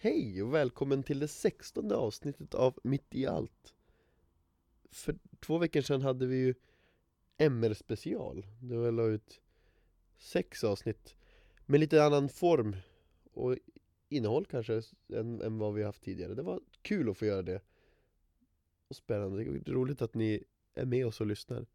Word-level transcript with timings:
Hej 0.00 0.42
och 0.42 0.54
välkommen 0.54 1.02
till 1.02 1.18
det 1.18 1.28
sextonde 1.28 1.96
avsnittet 1.96 2.54
av 2.54 2.78
Mitt 2.82 3.14
i 3.14 3.26
allt. 3.26 3.74
För 4.90 5.18
två 5.40 5.58
veckor 5.58 5.80
sedan 5.80 6.02
hade 6.02 6.26
vi 6.26 6.36
ju 6.36 6.54
MR-special. 7.38 8.46
Då 8.60 8.84
jag 8.84 8.94
la 8.94 9.06
ut 9.06 9.40
sex 10.18 10.64
avsnitt 10.64 11.16
med 11.66 11.80
lite 11.80 12.04
annan 12.04 12.28
form 12.28 12.76
och 13.32 13.56
innehåll 14.08 14.46
kanske 14.46 14.82
än, 15.08 15.40
än 15.40 15.58
vad 15.58 15.74
vi 15.74 15.82
haft 15.82 16.02
tidigare. 16.02 16.34
Det 16.34 16.42
var 16.42 16.60
kul 16.82 17.10
att 17.10 17.18
få 17.18 17.26
göra 17.26 17.42
det. 17.42 17.60
Och 18.88 18.96
spännande, 18.96 19.44
det 19.44 19.70
är 19.70 19.72
roligt 19.72 20.02
att 20.02 20.14
ni 20.14 20.44
är 20.74 20.86
med 20.86 21.06
oss 21.06 21.20
och 21.20 21.26
lyssnar. 21.26 21.66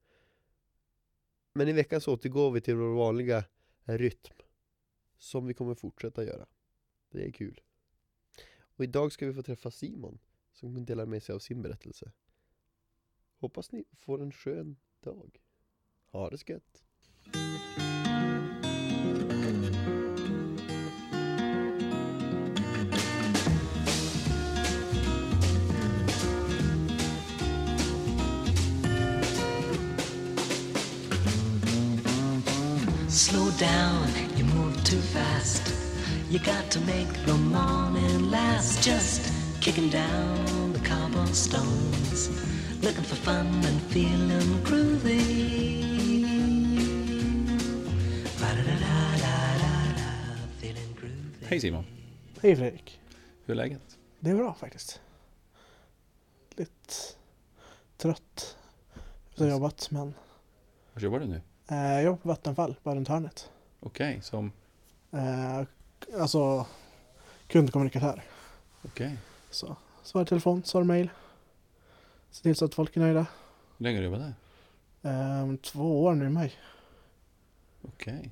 Men 1.53 1.67
i 1.67 1.73
veckan 1.73 2.01
så 2.01 2.13
återgår 2.13 2.51
vi 2.51 2.61
till 2.61 2.75
vår 2.75 2.95
vanliga 2.95 3.43
rytm 3.83 4.33
Som 5.17 5.47
vi 5.47 5.53
kommer 5.53 5.75
fortsätta 5.75 6.23
göra. 6.23 6.45
Det 7.09 7.25
är 7.25 7.31
kul 7.31 7.61
och 8.75 8.83
idag 8.83 9.11
ska 9.11 9.27
vi 9.27 9.33
få 9.33 9.43
träffa 9.43 9.71
Simon 9.71 10.19
som 10.51 10.85
delar 10.85 11.05
med 11.05 11.23
sig 11.23 11.35
av 11.35 11.39
sin 11.39 11.61
berättelse. 11.61 12.11
Hoppas 13.37 13.71
ni 13.71 13.83
får 13.93 14.21
en 14.21 14.31
skön 14.31 14.75
dag. 14.99 15.41
Ha 16.05 16.29
det 16.29 16.49
gött! 16.49 16.83
Slow 33.09 33.51
down, 33.59 34.07
you 34.37 34.43
move 34.43 34.75
too 34.83 35.01
fast. 35.01 35.72
You 36.33 36.39
got 36.39 36.71
to 36.71 36.79
make 36.81 37.13
the 37.25 37.33
morning 37.37 38.31
last. 38.31 38.81
Just 38.83 39.21
kicking 39.61 39.89
down 39.89 40.73
the 40.73 40.79
cobblestones, 40.79 42.29
looking 42.81 43.03
for 43.03 43.15
fun 43.15 43.45
and 43.69 43.79
feeling 43.91 44.63
groovy. 44.63 45.43
Hej 51.47 51.59
Simon, 51.59 51.85
Hej 52.41 52.55
Fredrik. 52.55 52.99
hur 53.45 53.51
är 53.53 53.55
läget? 53.55 53.97
Det 54.19 54.29
är 54.29 54.35
bra 54.35 54.53
faktiskt. 54.53 55.01
Lite 56.55 56.71
trött 57.97 58.57
efter 59.29 59.49
jobbat 59.49 59.91
men 59.91 60.13
Var 60.93 61.01
jobbar 61.01 61.19
du 61.19 61.25
nu? 61.25 61.41
eh, 61.67 61.77
jag 61.77 62.03
jobbar 62.03 62.17
på 62.17 62.27
Vattenfall 62.29 62.75
bara 62.83 62.95
runt 62.95 63.07
hörnet. 63.07 63.49
Okej, 63.79 64.19
som... 64.21 64.51
Eh, 66.09 66.21
alltså 66.21 66.65
kundkommunikatör. 67.47 68.23
Okej. 68.81 69.17
Så 69.49 69.75
svarar 70.03 70.25
i 70.25 70.27
telefon, 70.27 70.63
svarar 70.63 70.85
mail. 70.85 71.09
Se 72.31 72.43
till 72.43 72.55
så 72.55 72.65
att 72.65 72.75
folk 72.75 72.95
är 72.97 73.01
nöjda. 73.01 73.25
Hur 73.77 73.83
länge 73.83 73.97
har 73.97 74.01
du 74.01 74.09
jobbat 74.09 74.33
där? 75.01 75.51
Eh, 75.51 75.55
två 75.55 76.03
år 76.03 76.13
nu 76.15 76.25
i 76.25 76.29
maj. 76.29 76.53
Okej. 77.81 78.31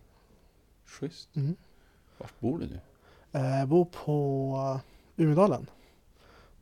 Schysst. 0.85 1.35
Mm. 1.35 1.55
Vart 2.17 2.39
bor 2.39 2.59
du 2.59 2.65
nu? 2.67 2.79
Eh, 3.31 3.59
jag 3.59 3.67
bor 3.67 3.85
på 3.85 4.55
uh, 4.75 5.23
Umedalen. 5.23 5.69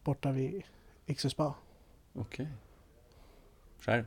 Borta 0.04 0.32
vid 0.32 0.64
Iksu 1.06 1.30
spa. 1.30 1.54
Okej. 2.14 2.48
Själv? 3.80 4.06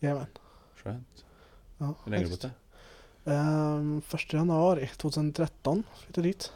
Jajamän. 0.00 0.26
Skönt. 0.74 1.24
Ja, 1.78 1.94
Hur 2.04 2.10
länge 2.10 2.24
har 2.24 2.24
du 2.24 2.30
bott 2.30 2.40
där? 2.40 2.50
Ehm, 3.24 4.02
första 4.06 4.36
januari 4.36 4.90
2013 4.96 5.82
flyttade 6.04 6.28
dit. 6.28 6.52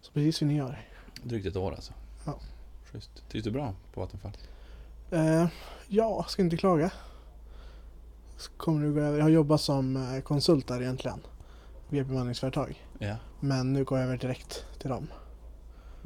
Så 0.00 0.12
precis 0.12 0.42
vid 0.42 0.48
nyår. 0.48 0.78
Drygt 1.22 1.46
ett 1.46 1.56
år 1.56 1.72
alltså? 1.72 1.92
Ja. 2.24 2.38
Schysst. 2.84 3.10
Trivs 3.30 3.44
du 3.44 3.50
bra 3.50 3.74
på 3.94 4.00
Vattenfall? 4.00 4.36
Uh, 5.12 5.46
ja, 5.88 6.24
ska 6.28 6.42
inte 6.42 6.56
klaga. 6.56 6.90
Så 8.36 8.50
Kommer 8.52 8.80
nu 8.80 8.92
gå 8.92 9.00
över. 9.00 9.18
Jag 9.18 9.24
har 9.24 9.30
jobbat 9.30 9.60
som 9.60 9.96
eh, 9.96 10.20
konsult 10.20 10.66
där 10.68 10.82
egentligen. 10.82 11.20
Via 11.88 12.04
bemanningsföretag. 12.04 12.86
Ja. 12.98 13.16
Men 13.40 13.72
nu 13.72 13.84
går 13.84 13.98
jag 13.98 14.06
över 14.06 14.16
direkt 14.18 14.64
till 14.78 14.88
dem. 14.90 15.06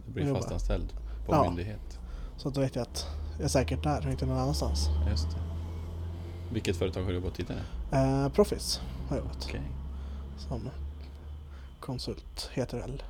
Du 0.06 0.12
blir 0.12 0.34
fastanställd 0.34 0.93
på 1.27 1.34
Ja. 1.34 1.44
myndighet? 1.44 1.99
Så 2.37 2.50
då 2.50 2.61
vet 2.61 2.75
jag 2.75 2.83
att 2.83 3.06
jag 3.37 3.44
är 3.44 3.49
säkert 3.49 3.83
där 3.83 4.06
och 4.06 4.12
inte 4.12 4.27
någon 4.27 4.39
annanstans. 4.39 4.89
Just 5.11 5.31
det. 5.31 5.50
Vilket 6.53 6.77
företag 6.77 7.03
har 7.03 7.09
du 7.09 7.15
jobbat 7.15 7.34
tidigare? 7.34 7.62
Uh, 7.93 8.28
Profis 8.28 8.81
har 9.09 9.16
jag 9.16 9.25
jobbat 9.25 9.44
Okej. 9.49 9.62
som 10.49 10.71
konsult. 11.81 12.50
Heter 12.53 12.77
det 12.77 12.83
väl. 12.83 13.03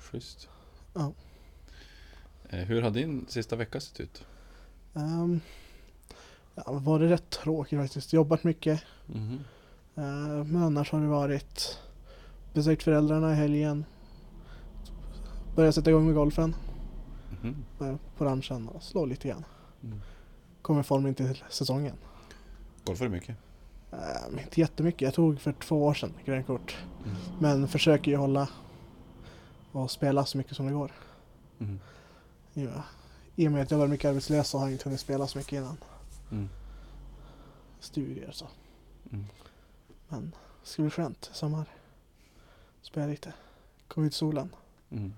Schysst. 0.00 0.48
Ja. 0.94 1.12
Eh, 2.48 2.58
Hur 2.58 2.82
har 2.82 2.90
din 2.90 3.26
sista 3.28 3.56
vecka 3.56 3.80
sett 3.80 4.00
ut? 4.00 4.24
Um, 4.94 5.40
ja, 6.54 6.62
var 6.72 6.98
det 6.98 7.08
rätt 7.08 7.30
tråkigt 7.30 7.78
faktiskt. 7.78 8.12
Jobbat 8.12 8.44
mycket. 8.44 8.82
Mhm. 9.06 9.38
Eh, 9.94 10.44
men 10.44 10.56
annars 10.62 10.92
har 10.92 11.00
det 11.00 11.06
varit 11.06 11.78
besökt 12.54 12.82
föräldrarna 12.82 13.32
i 13.32 13.34
helgen. 13.36 13.84
Börjat 15.56 15.74
sätta 15.74 15.90
igång 15.90 16.06
med 16.06 16.14
golfen 16.14 16.54
Mhm. 17.42 17.64
eh, 17.80 17.96
på 18.16 18.24
ranchen 18.24 18.68
och 18.68 18.82
slå 18.82 19.04
lite 19.06 19.28
grann. 19.28 19.44
Mm. 19.82 20.00
Kommer 20.62 20.80
i 20.80 20.82
form 20.82 21.06
in 21.06 21.14
till 21.14 21.44
säsongen. 21.50 21.96
Golfar 22.84 23.04
du 23.04 23.10
mycket? 23.10 23.36
Eh, 23.92 24.42
inte 24.42 24.60
jättemycket. 24.60 25.02
Jag 25.02 25.14
tog 25.14 25.40
för 25.40 25.52
två 25.52 25.86
år 25.86 25.94
sedan 25.94 26.12
grönt 26.24 26.46
kort. 26.46 26.76
Mm. 27.04 27.16
Men 27.40 27.68
försöker 27.68 28.10
ju 28.10 28.16
hålla 28.16 28.48
och 29.72 29.90
spela 29.90 30.24
så 30.24 30.38
mycket 30.38 30.56
som 30.56 30.66
det 30.66 30.72
går. 30.72 30.92
Mm. 31.58 31.80
Ja. 32.52 32.82
I 33.36 33.48
och 33.48 33.52
med 33.52 33.62
att 33.62 33.70
jag 33.70 33.78
var 33.78 33.86
mycket 33.86 34.08
arbetslös 34.08 34.48
så 34.48 34.58
har 34.58 34.66
jag 34.66 34.72
inte 34.72 34.84
hunnit 34.84 35.00
spela 35.00 35.26
så 35.26 35.38
mycket 35.38 35.52
innan. 35.52 35.76
Mm. 36.30 36.48
Studier 37.80 38.28
och 38.28 38.34
så. 38.34 38.48
Mm. 39.12 39.26
Men 40.08 40.30
det 40.62 40.68
ska 40.68 40.82
bli 40.82 40.90
skönt 40.90 41.30
i 41.32 41.36
sommar. 41.36 41.66
Spela 42.82 43.06
lite. 43.06 43.32
Komma 43.88 44.06
ut 44.06 44.12
i 44.12 44.16
solen. 44.16 44.54
Mm. 44.90 45.14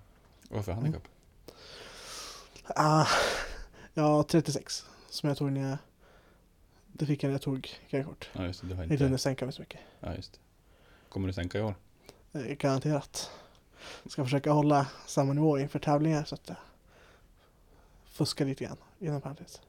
Och 0.51 0.57
varför 0.57 0.73
handikapp? 0.73 1.09
Ah, 2.67 3.07
ja, 3.95 4.23
36. 4.23 4.87
Som 5.13 5.29
jag 5.29 5.39
tog 5.39 5.53
när 5.53 5.69
jag... 5.71 5.79
Det 6.93 7.07
fick 7.07 7.23
jag 7.23 7.29
när 7.29 7.35
jag 7.35 7.43
tog 7.43 7.69
grönkort. 7.91 8.31
Ja 8.33 8.47
just 8.47 8.61
det, 8.61 8.67
du 8.67 8.75
har 8.75 8.83
Jag 8.83 8.85
inte 8.87 8.95
inte... 8.95 9.05
hunnit 9.05 9.21
sänka 9.21 9.45
mig 9.45 9.55
så 9.55 9.63
mycket. 9.63 9.81
Ja 10.01 10.15
just 10.15 10.33
det. 10.33 10.39
Kommer 11.09 11.27
du 11.27 11.33
sänka 11.33 11.59
i 11.59 11.63
år? 11.63 11.75
Eh, 12.33 12.41
Garanterat. 12.43 13.31
Ska 14.07 14.25
försöka 14.25 14.53
hålla 14.53 14.87
samma 15.07 15.33
nivå 15.33 15.59
inför 15.59 15.79
tävlingar 15.79 16.25
så 16.25 16.35
att 16.35 16.49
jag 16.49 16.57
fuskar 18.05 18.45
lite 18.45 18.65
grann 18.65 18.77
inom 18.99 19.21
parentes. 19.21 19.61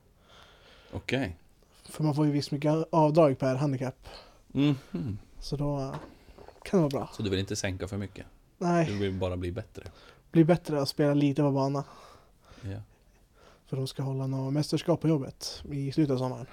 Okej. 0.92 1.38
För 1.84 2.04
man 2.04 2.16
får 2.16 2.26
ju 2.26 2.32
visst 2.32 2.52
mycket 2.52 2.74
avdrag 2.90 3.40
per 3.40 3.56
handikapp. 3.56 4.08
Mhm. 4.48 5.18
Så 5.40 5.56
då 5.58 5.80
eh, 5.80 5.96
kan 6.64 6.78
det 6.80 6.82
vara 6.82 6.90
bra. 6.90 7.10
Så 7.14 7.24
du 7.24 7.30
vill 7.30 7.40
inte 7.40 7.56
sänka 7.56 7.88
för 7.88 7.98
mycket? 7.98 8.26
Nej, 8.58 8.86
Du 8.86 8.98
vill 8.98 9.14
bara 9.14 9.38
bli 9.38 9.52
bättre? 9.52 9.84
bli 10.32 10.44
bättre 10.44 10.82
att 10.82 10.90
spela 10.90 11.14
lite 11.14 11.42
på 11.42 11.52
bana. 11.52 11.84
Ja. 12.62 12.82
För 13.74 13.78
de 13.78 13.88
ska 13.88 14.04
hålla 14.04 14.28
något 14.28 14.54
mästerskap 14.54 15.02
på 15.02 15.08
jobbet 15.08 15.64
i 15.72 15.92
slutet 15.92 16.14
av 16.14 16.18
sommaren. 16.18 16.46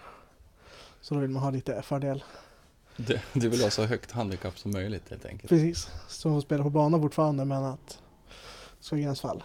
Så 1.00 1.14
då 1.14 1.20
vill 1.20 1.31
man 1.31 1.42
ha 1.42 1.50
lite 1.50 1.82
fördel. 1.82 2.25
Du, 2.97 3.20
du 3.32 3.48
vill 3.48 3.62
ha 3.62 3.70
så 3.70 3.84
högt 3.84 4.10
handikapp 4.10 4.58
som 4.58 4.70
möjligt 4.72 5.10
helt 5.10 5.25
enkelt? 5.25 5.48
Precis. 5.48 5.88
Så 6.09 6.28
de 6.28 6.36
får 6.36 6.41
spela 6.41 6.62
på 6.62 6.70
bana 6.70 6.98
fortfarande 6.98 7.44
men 7.44 7.64
att 7.64 7.88
det 8.78 8.84
ska 8.84 8.97
gränsfall. 8.97 9.42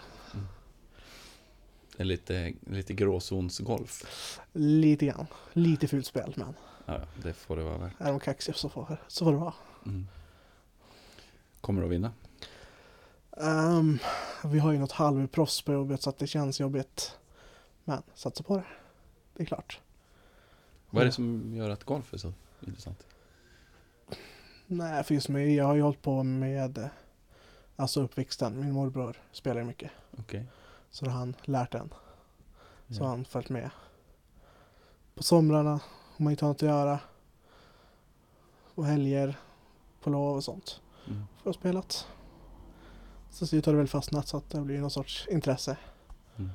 Det 1.96 2.02
är 2.02 2.04
lite, 2.04 2.52
lite 2.66 2.94
gråzonsgolf? 2.94 4.04
Lite 4.52 5.06
grann. 5.06 5.26
Lite 5.52 5.88
fult 5.88 6.06
spel 6.06 6.34
men 6.36 6.54
Ja, 6.86 7.00
det 7.22 7.32
får 7.32 7.56
det 7.56 7.62
vara 7.62 7.78
värt. 7.78 7.92
är 7.98 8.10
de 8.10 8.20
kaxiga 8.20 8.54
så 8.54 8.68
får, 8.68 8.96
så 9.08 9.24
får 9.24 9.32
det 9.32 9.38
vara. 9.38 9.54
Mm. 9.86 10.06
Kommer 11.60 11.80
du 11.80 11.86
att 11.86 11.92
vinna? 11.92 12.12
Ehm, 13.36 13.98
vi 14.44 14.58
har 14.58 14.72
ju 14.72 14.78
något 14.78 14.92
halvproffs 14.92 15.62
på 15.62 15.72
jobbet 15.72 16.02
så 16.02 16.10
att 16.10 16.18
det 16.18 16.26
känns 16.26 16.60
jobbigt. 16.60 17.16
Men 17.88 18.02
satsa 18.14 18.42
på 18.44 18.56
det. 18.56 18.64
Det 19.34 19.42
är 19.42 19.46
klart. 19.46 19.80
Vad 20.90 21.02
är 21.02 21.06
det 21.06 21.12
som 21.12 21.54
gör 21.54 21.70
att 21.70 21.84
golf 21.84 22.14
är 22.14 22.18
så 22.18 22.32
intressant? 22.60 23.06
Nej, 24.66 25.04
för 25.04 25.14
just 25.14 25.28
mig, 25.28 25.54
jag 25.54 25.64
har 25.64 25.74
ju 25.74 25.82
hållit 25.82 26.02
på 26.02 26.22
med 26.22 26.88
alltså 27.76 28.00
uppväxten. 28.02 28.60
Min 28.60 28.72
morbror 28.72 29.16
spelar 29.32 29.60
ju 29.60 29.66
mycket. 29.66 29.90
Okej. 30.18 30.46
Så 30.90 31.04
då 31.04 31.10
har 31.10 31.18
han 31.18 31.34
lärt 31.44 31.74
en. 31.74 31.94
Så 32.88 32.94
har 33.02 33.04
Ja. 33.06 33.08
han 33.10 33.24
följt 33.24 33.48
med. 33.48 33.70
På 35.14 35.22
somrarna 35.22 35.70
har 36.16 36.24
man 36.24 36.30
inte 36.30 36.44
har 36.44 36.50
något 36.50 36.62
att 36.62 36.68
göra. 36.68 36.98
På 38.74 38.82
helger, 38.82 39.38
på 40.00 40.10
lov 40.10 40.36
och 40.36 40.44
sånt. 40.44 40.80
Mm. 41.06 41.24
För 41.42 41.50
att 41.50 41.56
ha 41.56 41.60
spelat. 41.60 42.08
Så 43.30 43.38
till 43.38 43.48
slut 43.48 43.66
har 43.66 43.72
det 43.72 43.78
väl 43.78 43.88
fastnat 43.88 44.28
så 44.28 44.36
att 44.36 44.50
det 44.50 44.60
blir 44.60 44.80
någon 44.80 44.90
sorts 44.90 45.26
intresse. 45.30 45.76
Mm. 46.36 46.50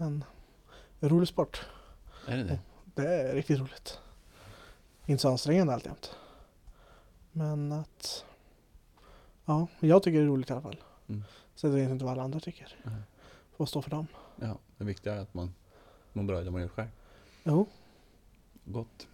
Men 0.00 0.24
en 1.00 1.08
rolig 1.08 1.28
sport. 1.28 1.66
Är 2.26 2.36
det 2.36 2.44
det? 2.44 2.58
Det 2.94 3.06
är 3.08 3.34
riktigt 3.34 3.58
roligt. 3.58 3.98
Inte 5.06 5.22
så 5.22 5.28
ansträngande 5.28 5.74
alltjämt. 5.74 6.16
Men 7.32 7.72
att 7.72 8.24
Ja, 9.44 9.66
jag 9.80 10.02
tycker 10.02 10.18
det 10.18 10.24
är 10.24 10.28
roligt 10.28 10.50
i 10.50 10.52
alla 10.52 10.62
fall. 10.62 10.80
Mm. 11.08 11.24
Vet 11.62 11.82
jag 11.82 11.90
inte 11.90 12.04
vad 12.04 12.12
alla 12.12 12.22
andra 12.22 12.40
tycker. 12.40 12.76
Nej. 12.82 13.02
Får 13.56 13.66
stå 13.66 13.82
för 13.82 13.90
dem. 13.90 14.06
Ja, 14.36 14.58
det 14.76 14.84
viktiga 14.84 15.14
är 15.14 15.18
att 15.18 15.34
man 15.34 15.54
mår 16.12 16.22
bra 16.22 16.40
i 16.40 16.44
det 16.44 16.50
man 16.50 16.60
gör 16.60 16.68
själv. 16.68 16.88
Jo. 17.44 17.66
Gott. 18.64 19.08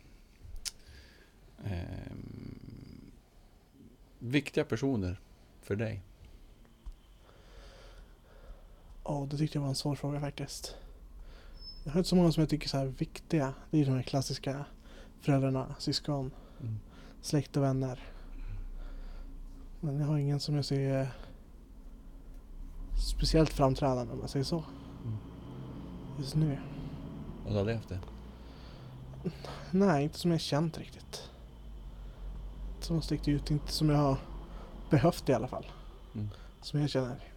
Ehm, 1.65 3.13
viktiga 4.19 4.65
personer 4.65 5.21
för 5.63 5.77
dig? 5.77 6.03
Ja, 9.09 9.27
det 9.31 9.37
tyckte 9.37 9.59
jag 9.59 9.63
var 9.63 9.69
en 9.69 9.75
svår 9.75 9.95
fråga 9.95 10.21
faktiskt. 10.21 10.77
Jag 11.85 11.93
har 11.93 11.99
inte 12.01 12.09
så 12.09 12.17
många 12.17 12.33
som 12.33 12.41
jag 12.41 12.51
tycker 12.51 12.67
är 12.67 12.69
så 12.69 12.77
här 12.77 12.87
viktiga. 12.87 13.55
Det 13.71 13.81
är 13.81 13.85
de 13.85 13.91
här 13.93 14.03
klassiska 14.03 14.65
föräldrarna, 15.21 15.75
syskon, 15.79 16.31
Mm. 16.61 16.79
släkt 17.23 17.57
och 17.57 17.63
vänner. 17.63 18.05
Men 19.81 19.99
jag 20.01 20.07
har 20.07 20.19
ingen 20.19 20.41
som 20.41 20.55
jag 20.55 20.65
ser 20.65 21.09
speciellt 23.13 23.53
framträdande 23.53 24.13
om 24.13 24.21
jag 24.21 24.31
säger 24.31 24.45
så. 24.45 24.65
Mm. 25.05 25.17
Just 26.19 26.35
nu. 26.35 26.59
Och 27.45 27.51
du 27.53 27.57
har 27.59 27.65
levt 27.65 27.89
det? 27.89 28.01
Nej, 29.71 30.05
inte 30.05 30.19
som 30.19 30.31
jag 30.31 30.41
känt 30.41 30.79
riktigt. 30.79 31.31
Inte 32.75 32.87
som 32.87 32.97
har 32.97 33.03
stickt 33.03 33.29
ut, 33.29 33.51
inte 33.51 33.73
som 33.73 33.91
jag 33.91 33.99
har 33.99 34.17
behövt 34.91 35.29
i 35.29 35.33
alla 35.33 35.49
fall. 35.49 35.67
Mm. 36.15 36.29
Som 36.63 36.81
jag 36.81 36.91
känner. 36.91 37.36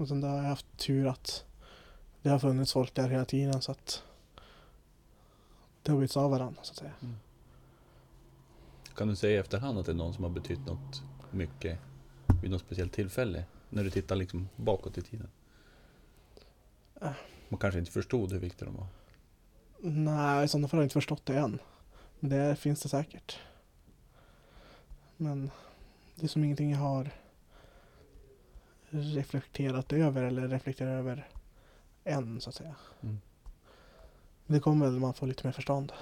Och 0.00 0.08
sen 0.08 0.20
där 0.20 0.28
har 0.28 0.36
jag 0.36 0.44
haft 0.44 0.76
tur 0.76 1.06
att 1.06 1.44
det 2.22 2.28
har 2.28 2.38
funnits 2.38 2.72
folk 2.72 2.94
där 2.94 3.08
hela 3.08 3.24
tiden 3.24 3.62
så 3.62 3.72
att 3.72 4.02
det 5.82 5.92
har 5.92 5.98
blivit 5.98 6.16
av 6.16 6.30
varandra 6.30 6.62
så 6.62 6.72
att 6.72 6.76
säga. 6.76 6.92
Kan 8.96 9.08
du 9.08 9.16
säga 9.16 9.36
i 9.36 9.36
efterhand 9.36 9.78
att 9.78 9.86
det 9.86 9.92
är 9.92 9.96
någon 9.96 10.14
som 10.14 10.24
har 10.24 10.30
betytt 10.30 10.66
något 10.66 11.02
mycket 11.30 11.78
vid 12.42 12.50
något 12.50 12.60
speciellt 12.60 12.92
tillfälle? 12.92 13.44
När 13.68 13.84
du 13.84 13.90
tittar 13.90 14.16
liksom 14.16 14.48
bakåt 14.56 14.98
i 14.98 15.02
tiden? 15.02 15.28
Äh. 17.00 17.12
Man 17.48 17.58
kanske 17.58 17.78
inte 17.78 17.92
förstod 17.92 18.32
hur 18.32 18.38
viktiga 18.38 18.66
de 18.66 18.76
var. 18.76 18.86
Nej, 19.80 20.44
i 20.44 20.48
sådana 20.48 20.68
fall 20.68 20.78
har 20.78 20.82
jag 20.82 20.86
inte 20.86 20.92
förstått 20.92 21.26
det 21.26 21.38
än. 21.38 21.58
Men 22.20 22.30
det 22.30 22.56
finns 22.56 22.82
det 22.82 22.88
säkert. 22.88 23.38
Men 25.16 25.50
det 26.14 26.26
är 26.26 26.28
som 26.28 26.44
ingenting 26.44 26.70
jag 26.70 26.78
har 26.78 27.10
reflekterat 28.90 29.92
över 29.92 30.22
eller 30.22 30.48
reflekterat 30.48 30.90
över 30.90 31.28
än 32.04 32.40
så 32.40 32.48
att 32.48 32.54
säga. 32.54 32.74
Mm. 33.00 33.20
Det 34.46 34.60
kommer 34.60 34.86
väl 34.86 34.98
man 34.98 35.14
får 35.14 35.26
lite 35.26 35.46
mer 35.46 35.52
förstånd. 35.52 35.92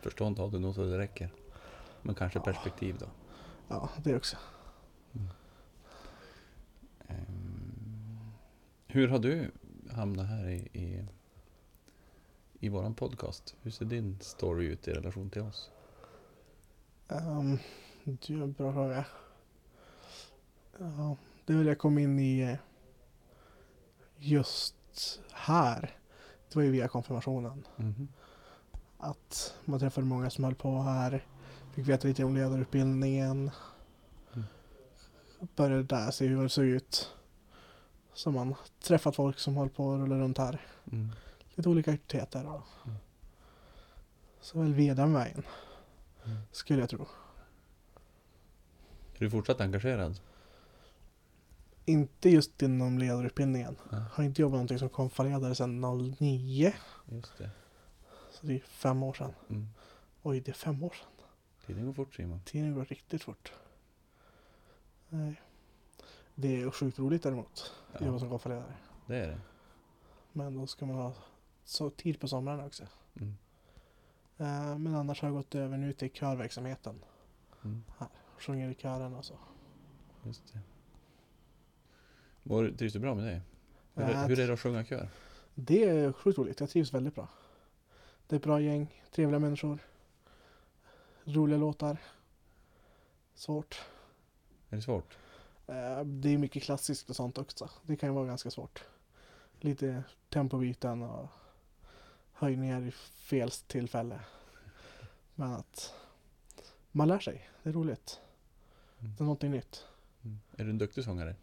Förstånd 0.00 0.38
har 0.38 0.50
du 0.50 0.58
nog 0.58 0.74
så 0.74 0.84
det 0.84 0.98
räcker. 0.98 1.30
Men 2.02 2.14
kanske 2.14 2.40
perspektiv 2.40 2.96
då? 2.98 3.06
Ja, 3.68 3.90
det 4.04 4.16
också. 4.16 4.36
Ehm, 7.08 8.32
hur 8.86 9.08
har 9.08 9.18
du 9.18 9.50
hamnat 9.90 10.26
här 10.26 10.48
i, 10.48 10.68
i, 10.72 11.06
i 12.60 12.68
våran 12.68 12.94
podcast? 12.94 13.56
Hur 13.62 13.70
ser 13.70 13.84
din 13.84 14.18
story 14.20 14.66
ut 14.66 14.88
i 14.88 14.92
relation 14.92 15.30
till 15.30 15.42
oss? 15.42 15.70
Um, 17.08 17.58
det 18.04 18.30
är 18.30 18.42
en 18.42 18.52
bra 18.52 18.72
fråga. 18.72 19.06
Ja, 20.80 21.16
det 21.44 21.52
är 21.52 21.56
väl 21.56 21.66
jag 21.66 21.78
kom 21.78 21.98
in 21.98 22.18
i 22.18 22.40
eh, 22.40 22.56
just 24.18 24.74
här. 25.32 25.96
Det 26.48 26.56
var 26.56 26.62
ju 26.62 26.70
via 26.70 26.88
konfirmationen. 26.88 27.66
Mhm. 27.76 28.08
Att 28.98 29.54
man 29.64 29.80
träffade 29.80 30.06
många 30.06 30.30
som 30.30 30.44
höll 30.44 30.54
på 30.54 30.82
här. 30.82 31.26
Fick 31.74 31.88
veta 31.88 32.08
lite 32.08 32.24
om 32.24 32.34
ledarutbildningen. 32.34 33.50
Mm. 34.32 34.46
Började 35.56 35.82
där 35.82 36.10
se 36.10 36.26
hur 36.26 36.42
det 36.42 36.48
såg 36.48 36.64
ut. 36.64 37.14
Så 38.14 38.30
man 38.30 38.54
träffat 38.82 39.16
folk 39.16 39.38
som 39.38 39.56
höll 39.56 39.68
på 39.70 39.92
att 39.92 40.00
rulla 40.00 40.18
runt 40.18 40.38
här. 40.38 40.60
Mm. 40.92 41.10
Lite 41.54 41.68
olika 41.68 41.92
aktiviteter. 41.92 42.46
Och 42.46 42.62
Mm. 42.84 42.96
Så 44.40 44.60
väl 44.60 44.74
via 44.74 44.94
den 44.94 45.12
vägen. 45.12 45.42
Mm. 46.24 46.38
Skulle 46.52 46.80
jag 46.80 46.88
tro. 46.88 47.06
Är 49.14 49.18
du 49.18 49.30
fortsatt 49.30 49.60
engagerad? 49.60 50.20
Inte 51.90 52.30
just 52.30 52.62
inom 52.62 52.98
ledarutbildningen. 52.98 53.76
Ja. 53.90 53.96
Har 54.12 54.24
inte 54.24 54.42
jobbat 54.42 54.52
någonting 54.52 54.78
som 54.78 54.88
konfaledare 54.88 55.54
sedan 55.54 55.80
09. 56.18 56.72
Just 57.08 57.38
det. 57.38 57.50
Så 58.30 58.46
det 58.46 58.54
är 58.54 58.60
fem 58.60 59.02
år 59.02 59.12
sedan. 59.14 59.32
Mm. 59.48 59.68
Oj, 60.22 60.40
det 60.40 60.50
är 60.50 60.54
fem 60.54 60.82
år 60.82 60.90
sedan. 60.90 61.26
Tiden 61.66 61.86
går 61.86 61.92
fort 61.92 62.14
Simon. 62.14 62.40
Tiden 62.44 62.74
går 62.74 62.84
riktigt 62.84 63.22
fort. 63.22 63.52
Nej. 65.08 65.40
Det 66.34 66.62
är 66.62 66.70
sjukt 66.70 66.98
roligt 66.98 67.22
däremot. 67.22 67.72
att 67.92 68.00
Jobba 68.00 68.12
Ja, 68.12 68.18
som 68.18 68.28
konfaledare. 68.30 68.74
det 69.06 69.16
är 69.16 69.28
det. 69.28 69.40
Men 70.32 70.54
då 70.58 70.66
ska 70.66 70.86
man 70.86 70.96
ha 70.96 71.12
så 71.64 71.90
tid 71.90 72.20
på 72.20 72.28
somrarna 72.28 72.66
också. 72.66 72.84
Mm. 73.20 73.34
Eh, 74.36 74.78
Men 74.78 74.94
annars 74.94 75.20
har 75.22 75.28
jag 75.28 75.36
gått 75.36 75.54
över 75.54 75.76
nu 75.76 75.92
till 75.92 76.10
körverksamheten. 76.10 77.04
Mm. 77.64 77.82
Sjunger 78.38 78.70
i 78.70 78.74
kören 78.74 79.14
och 79.14 79.24
så. 79.24 79.34
Just 80.24 80.52
det. 80.52 80.58
Mår, 82.50 82.70
trivs 82.78 82.92
du 82.92 82.98
bra 82.98 83.14
med 83.14 83.24
det? 83.24 83.40
Hur, 83.94 84.10
är- 84.10 84.28
hur 84.28 84.40
är 84.40 84.46
det 84.46 84.52
att 84.52 84.60
sjunga 84.60 84.84
kör? 84.84 85.08
Det 85.54 85.84
är 85.84 86.12
sjukt 86.12 86.38
roligt. 86.38 86.60
Jag 86.60 86.70
trivs 86.70 86.94
väldigt 86.94 87.14
bra. 87.14 87.28
Det 88.26 88.34
är 88.34 88.38
ett 88.38 88.42
bra 88.44 88.60
gäng, 88.60 89.02
trevliga 89.10 89.38
människor. 89.38 89.78
Roliga 91.24 91.58
låtar. 91.58 91.96
Svårt. 93.34 93.80
Är 94.70 94.76
det 94.76 94.82
svårt? 94.82 95.18
Eh, 95.66 96.04
Det 96.04 96.28
är 96.34 96.38
mycket 96.38 96.62
klassiskt 96.62 97.10
och 97.10 97.16
sånt 97.16 97.38
också. 97.38 97.70
Det 97.82 97.96
kan 97.96 98.08
ju 98.08 98.14
vara 98.14 98.26
ganska 98.26 98.50
svårt. 98.50 98.84
Lite 99.60 100.02
tempobyten 100.28 101.02
och 101.02 101.28
höjningar 102.32 102.82
i 102.82 102.90
fel 103.14 103.50
tillfälle. 103.50 104.20
Men 105.34 105.52
att 105.52 105.94
man 106.92 107.08
lär 107.08 107.18
sig. 107.18 107.50
Det 107.62 107.68
är 107.68 107.72
roligt. 107.72 108.20
Mm. 108.98 109.12
Det 109.18 109.22
är 109.22 109.24
någonting 109.24 109.50
nytt. 109.50 109.84
Mm. 110.24 110.40
Är 110.56 110.64
du 110.64 110.70
en 110.70 110.78
duktig 110.78 111.04
sångare? 111.04 111.34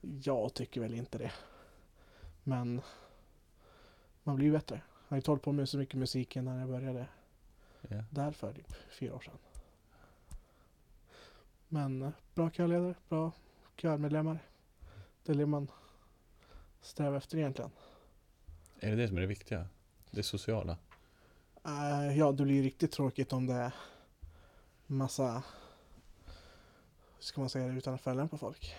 Jag 0.00 0.54
tycker 0.54 0.80
väl 0.80 0.94
inte 0.94 1.18
det. 1.18 1.32
Men 2.42 2.80
man 4.22 4.36
blir 4.36 4.46
ju 4.46 4.52
bättre. 4.52 4.74
Jag 5.08 5.12
har 5.12 5.16
inte 5.16 5.30
hållit 5.30 5.42
på 5.44 5.52
med 5.52 5.68
så 5.68 5.78
mycket 5.78 5.94
musik 5.94 6.36
innan 6.36 6.58
jag 6.58 6.68
började 6.68 7.06
Ja. 7.88 8.04
där 8.10 8.32
för 8.32 8.52
typ 8.52 8.74
fyra 8.90 9.14
år 9.14 9.20
sedan. 9.20 9.38
Men 11.68 12.02
eh, 12.02 12.10
bra 12.34 12.50
körledare, 12.50 12.94
bra 13.08 13.32
körmedlemmar. 13.76 14.38
Det 15.24 15.32
är 15.32 15.36
det 15.36 15.46
man 15.46 15.70
strävar 16.80 17.16
efter 17.16 17.38
egentligen. 17.38 17.70
Är 18.80 18.90
det 18.90 18.96
det 18.96 19.08
som 19.08 19.16
är 19.16 19.20
det 19.20 19.26
viktiga? 19.26 19.68
Det 20.10 20.22
sociala? 20.22 20.76
Eh, 21.64 22.18
ja, 22.18 22.32
det 22.32 22.42
blir 22.44 22.54
ju 22.54 22.62
riktigt 22.62 22.92
tråkigt 22.92 23.32
om 23.32 23.46
det 23.46 23.54
är 23.54 23.74
massa, 24.86 25.42
hur 27.16 27.22
ska 27.22 27.40
man 27.40 27.50
säga 27.50 27.66
det 27.66 27.72
utan 27.78 27.94
att 27.94 28.30
på 28.30 28.38
folk? 28.38 28.74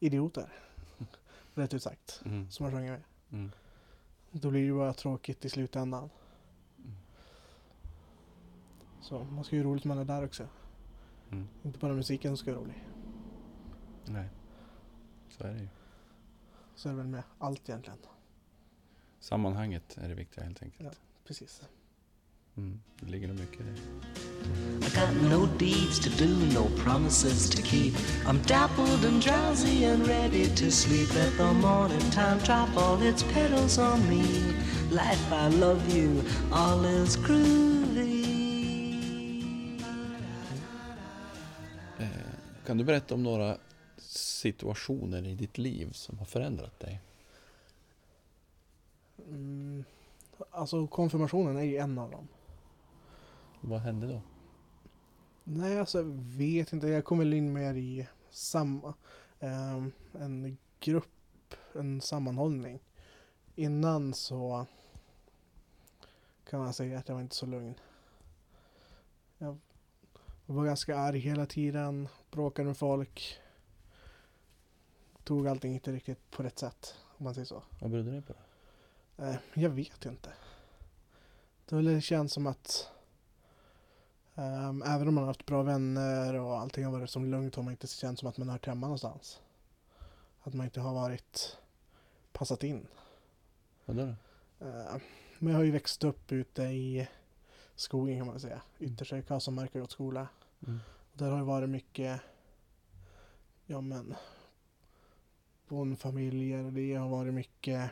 Idioter. 0.00 0.52
Rätt 1.54 1.74
ut 1.74 1.82
sagt. 1.82 2.22
Mm. 2.24 2.50
Som 2.50 2.64
har 2.64 2.72
sjungit 2.72 2.90
med. 2.90 3.02
Mm. 3.32 3.50
Då 4.30 4.50
blir 4.50 4.60
det 4.60 4.66
ju 4.66 4.74
bara 4.74 4.92
tråkigt 4.92 5.44
i 5.44 5.48
slutändan. 5.48 6.10
Mm. 6.78 6.96
Så 9.00 9.24
man 9.24 9.44
ska 9.44 9.56
ju 9.56 9.62
roligt 9.62 9.84
med 9.84 9.96
det 9.96 10.04
där 10.04 10.24
också. 10.24 10.48
Mm. 11.30 11.48
Inte 11.62 11.78
bara 11.78 11.92
musiken 11.92 12.30
som 12.30 12.36
ska 12.36 12.52
vara 12.52 12.60
rolig. 12.62 12.84
Nej. 14.04 14.28
Så 15.28 15.44
är 15.44 15.52
det 15.52 15.60
ju. 15.60 15.68
Så 16.74 16.88
är 16.88 16.92
det 16.92 16.98
väl 16.98 17.06
med 17.06 17.22
allt 17.38 17.68
egentligen. 17.68 17.98
Sammanhanget 19.18 19.98
är 19.98 20.08
det 20.08 20.14
viktiga 20.14 20.44
helt 20.44 20.62
enkelt. 20.62 21.00
Precis. 21.24 21.62
Mm. 22.56 22.80
Det 23.00 23.10
ligger 23.10 23.28
nog 23.28 23.38
mycket 23.38 23.60
i 23.60 23.62
det. 23.62 23.80
I 24.86 24.90
got 24.90 25.30
no 25.30 25.46
deeds 25.58 25.98
to 26.00 26.10
do, 26.24 26.28
no 26.54 26.68
promises 26.84 27.50
to 27.50 27.62
keep. 27.62 27.94
I'm 28.26 28.38
dappled 28.46 29.04
and 29.04 29.22
drowsy 29.22 29.84
and 29.84 30.06
ready 30.06 30.46
to 30.46 30.70
sleep. 30.70 31.14
Let 31.14 31.36
the 31.36 31.52
morning 31.52 32.10
time 32.10 32.38
drop 32.44 32.76
all 32.76 33.02
its 33.02 33.22
petals 33.22 33.78
on 33.78 34.08
me. 34.08 34.22
Life, 34.90 35.32
I 35.32 35.48
love 35.60 35.96
you, 35.96 36.22
all 36.52 36.84
is 36.84 37.16
groovy. 37.16 38.20
Eh, 41.98 42.06
kan 42.66 42.78
du 42.78 42.84
berätta 42.84 43.14
om 43.14 43.22
några 43.22 43.56
situationer 43.98 45.26
i 45.26 45.34
ditt 45.34 45.58
liv 45.58 45.92
som 45.92 46.18
har 46.18 46.26
förändrat 46.26 46.80
dig? 46.80 47.00
Mm. 49.28 49.84
Alltså 50.50 50.86
konfirmationen 50.86 51.56
är 51.56 51.62
ju 51.62 51.76
en 51.76 51.98
av 51.98 52.10
dem. 52.10 52.28
Vad 53.60 53.80
hände 53.80 54.06
då? 54.06 54.20
Nej, 55.44 55.78
alltså 55.78 55.98
jag 55.98 56.04
vet 56.20 56.72
inte. 56.72 56.88
Jag 56.88 57.04
kom 57.04 57.18
väl 57.18 57.34
in 57.34 57.52
mer 57.52 57.74
i 57.74 58.08
samma, 58.30 58.94
ehm, 59.40 59.92
en 60.12 60.58
grupp, 60.80 61.54
en 61.74 62.00
sammanhållning. 62.00 62.80
Innan 63.54 64.14
så 64.14 64.66
kan 66.50 66.60
man 66.60 66.74
säga 66.74 66.98
att 66.98 67.08
jag 67.08 67.14
var 67.14 67.22
inte 67.22 67.36
så 67.36 67.46
lugn. 67.46 67.74
Jag 69.38 69.58
Var 70.46 70.64
ganska 70.64 70.98
arg 70.98 71.18
hela 71.18 71.46
tiden, 71.46 72.08
bråkade 72.30 72.66
med 72.66 72.76
folk. 72.76 73.38
Tog 75.24 75.48
allting 75.48 75.74
inte 75.74 75.92
riktigt 75.92 76.30
på 76.30 76.42
rätt 76.42 76.58
sätt, 76.58 76.94
om 77.16 77.24
man 77.24 77.34
säger 77.34 77.46
så. 77.46 77.62
Vad 77.80 77.90
berodde 77.90 78.10
det 78.10 78.22
på? 78.22 78.32
då? 79.16 79.24
Eh, 79.24 79.36
jag 79.54 79.70
vet 79.70 80.06
inte. 80.06 80.32
Det 81.66 82.00
känts 82.00 82.34
som 82.34 82.46
att 82.46 82.90
ehm, 84.40 84.82
även 84.82 85.08
om 85.08 85.14
man 85.14 85.22
har 85.22 85.28
haft 85.28 85.46
bra 85.46 85.62
vänner 85.62 86.34
och 86.34 86.58
allting 86.58 86.84
har 86.84 86.92
varit 86.92 87.10
som 87.10 87.30
lugnt 87.30 87.54
har 87.54 87.62
man 87.62 87.72
inte 87.72 87.86
känt 87.86 88.18
som 88.18 88.28
att 88.28 88.38
man 88.38 88.48
har 88.48 88.54
hört 88.54 88.66
hemma 88.66 88.86
någonstans. 88.86 89.40
Att 90.42 90.54
man 90.54 90.66
inte 90.66 90.80
har 90.80 90.94
varit 90.94 91.58
passat 92.32 92.64
in. 92.64 92.86
Vadå 93.84 94.02
då? 94.02 94.66
Eh, 94.66 94.96
men 95.38 95.52
jag 95.52 95.58
har 95.58 95.64
ju 95.64 95.70
växt 95.70 96.04
upp 96.04 96.32
ute 96.32 96.62
i 96.62 97.08
skogen 97.74 98.18
kan 98.18 98.26
man 98.26 98.40
säga. 98.40 98.62
Yttersta 98.78 99.22
Karlsson 99.22 99.54
Markaryd 99.54 99.90
skola. 99.90 100.28
Mm. 100.66 100.80
Där 101.12 101.30
har 101.30 101.38
det 101.38 101.44
varit 101.44 101.68
mycket, 101.68 102.20
ja 103.66 103.80
men, 103.80 104.14
bondfamiljer. 105.68 106.70
Det 106.70 106.94
har 106.94 107.08
varit 107.08 107.34
mycket, 107.34 107.90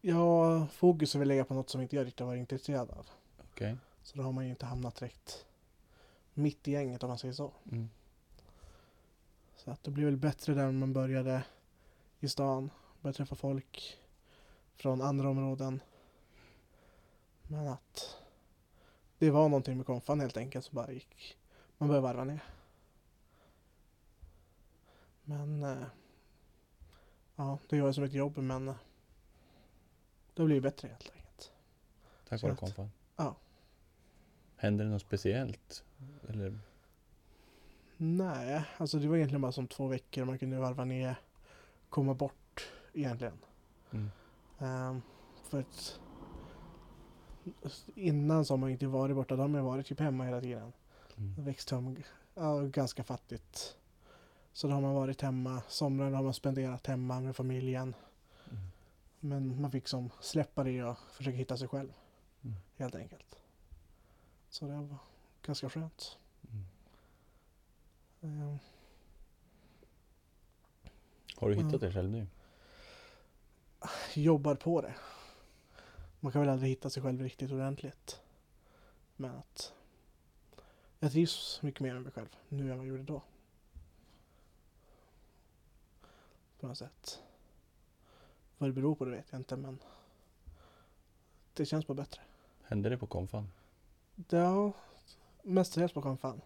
ja, 0.00 0.66
fokus 0.66 1.14
har 1.14 1.18
väl 1.18 1.28
legat 1.28 1.48
på 1.48 1.54
något 1.54 1.70
som 1.70 1.80
inte 1.80 1.96
jag 1.96 2.06
riktigt 2.06 2.20
har 2.20 2.26
varit 2.26 2.40
intresserad 2.40 2.90
av. 2.90 3.06
Okej. 3.54 3.76
Så 4.02 4.16
då 4.16 4.22
har 4.22 4.32
man 4.32 4.44
ju 4.44 4.50
inte 4.50 4.66
hamnat 4.66 4.96
direkt 4.96 5.46
mitt 6.34 6.68
i 6.68 6.72
gänget 6.72 7.02
om 7.02 7.08
man 7.08 7.18
säger 7.18 7.34
så. 7.34 7.52
Mm. 7.72 7.88
Så 9.56 9.70
att 9.70 9.82
det 9.82 9.90
blir 9.90 10.04
väl 10.04 10.16
bättre 10.16 10.54
där 10.54 10.72
man 10.72 10.92
började 10.92 11.44
i 12.20 12.28
stan. 12.28 12.70
Började 13.00 13.16
träffa 13.16 13.34
folk 13.34 13.98
från 14.76 15.02
andra 15.02 15.28
områden. 15.28 15.80
Men 17.42 17.68
att 17.68 18.16
det 19.18 19.30
var 19.30 19.48
någonting 19.48 19.76
med 19.76 19.86
konfan 19.86 20.20
helt 20.20 20.36
enkelt 20.36 20.64
som 20.64 20.74
bara 20.74 20.92
gick. 20.92 21.38
Man 21.78 21.88
började 21.88 22.06
varva 22.06 22.24
ner. 22.24 22.44
Men 25.24 25.62
eh, 25.62 25.86
ja, 27.36 27.58
det 27.68 27.76
gör 27.76 27.86
jag 27.86 27.94
som 27.94 28.04
ett 28.04 28.12
jobb 28.12 28.36
men 28.38 28.68
eh, 28.68 28.74
det 30.34 30.44
blir 30.44 30.60
bättre 30.60 30.88
helt 30.88 31.12
enkelt. 31.14 31.52
Tack 32.28 32.42
vare 32.42 32.54
konfan? 32.54 32.90
ja. 33.16 33.36
Hände 34.64 34.84
det 34.84 34.90
något 34.90 35.02
speciellt? 35.02 35.84
Eller? 36.28 36.58
Nej, 37.96 38.64
alltså 38.76 38.98
det 38.98 39.08
var 39.08 39.16
egentligen 39.16 39.40
bara 39.40 39.52
som 39.52 39.66
två 39.66 39.86
veckor 39.86 40.24
man 40.24 40.38
kunde 40.38 40.58
varva 40.58 40.84
ner, 40.84 41.16
komma 41.88 42.14
bort 42.14 42.68
egentligen. 42.92 43.38
Mm. 43.90 44.10
Ehm, 44.58 45.02
för 45.48 45.60
att 45.60 46.00
innan 47.94 48.44
så 48.44 48.52
har 48.52 48.58
man 48.58 48.70
inte 48.70 48.86
varit 48.86 49.16
borta, 49.16 49.36
då 49.36 49.42
har 49.42 49.48
man 49.48 49.64
varit 49.64 49.86
typ 49.86 50.00
hemma 50.00 50.24
hela 50.24 50.40
tiden. 50.40 50.72
Mm. 51.16 51.44
Växt 51.44 51.70
hem, 51.70 51.96
ja, 52.34 52.60
ganska 52.60 53.04
fattigt. 53.04 53.76
Så 54.52 54.66
då 54.66 54.74
har 54.74 54.80
man 54.80 54.94
varit 54.94 55.20
hemma, 55.20 55.62
somrarna 55.68 56.16
har 56.16 56.24
man 56.24 56.34
spenderat 56.34 56.86
hemma 56.86 57.20
med 57.20 57.36
familjen. 57.36 57.94
Mm. 58.50 58.62
Men 59.20 59.60
man 59.60 59.70
fick 59.70 59.88
som 59.88 60.10
släppa 60.20 60.64
det 60.64 60.84
och 60.84 60.98
försöka 61.12 61.36
hitta 61.36 61.56
sig 61.56 61.68
själv. 61.68 61.92
Mm. 62.42 62.56
Helt 62.76 62.94
enkelt. 62.94 63.43
Så 64.54 64.64
det 64.66 64.72
var 64.74 64.96
ganska 65.42 65.70
skönt. 65.70 66.18
Mm. 66.52 66.64
Ehm, 68.20 68.58
Har 71.36 71.48
du 71.48 71.54
hittat 71.54 71.72
Ja. 71.72 71.78
dig 71.78 71.92
själv 71.92 72.10
nu? 72.10 72.26
jobbar 74.14 74.54
på 74.54 74.80
det. 74.80 74.94
Man 76.20 76.32
kan 76.32 76.40
väl 76.40 76.50
aldrig 76.50 76.70
hitta 76.70 76.90
sig 76.90 77.02
själv 77.02 77.20
riktigt 77.22 77.52
ordentligt. 77.52 78.20
Men 79.16 79.30
att 79.30 79.72
jag 81.00 81.12
trivs 81.12 81.62
mycket 81.62 81.80
mer 81.80 81.94
med 81.94 82.02
mig 82.02 82.12
själv 82.12 82.36
nu 82.48 82.62
än 82.72 82.78
vad 82.78 82.86
jag 82.86 82.90
gjorde 82.90 83.02
då. 83.02 83.22
På 86.60 86.66
något 86.66 86.78
sätt. 86.78 87.22
Vad 88.58 88.68
det 88.68 88.74
beror 88.74 88.94
på 88.94 89.04
det 89.04 89.10
vet 89.10 89.26
jag 89.32 89.40
inte 89.40 89.56
men 89.56 89.78
det 91.54 91.66
känns 91.66 91.86
bara 91.86 91.94
bättre. 91.94 92.22
Hände 92.62 92.88
det 92.88 92.98
på 92.98 93.06
konfan? 93.06 93.48
Har 94.30 94.72
mestadels 95.42 95.92
på 95.92 96.02
konfan. 96.02 96.40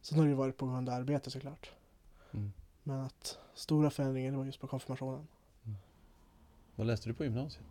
Sen 0.00 0.18
har 0.18 0.24
det 0.24 0.30
ju 0.30 0.36
varit 0.36 0.56
på 0.56 0.66
grund 0.66 0.88
av 0.88 0.94
arbete 0.94 1.30
såklart. 1.30 1.70
Mm. 2.32 2.52
Men 2.82 3.00
att 3.00 3.38
stora 3.54 3.90
förändringar 3.90 4.30
det 4.30 4.36
var 4.36 4.44
just 4.44 4.60
på 4.60 4.66
konfirmationen. 4.66 5.26
Vad 6.76 6.86
läste 6.86 7.08
du 7.08 7.14
på 7.14 7.24
gymnasiet? 7.24 7.64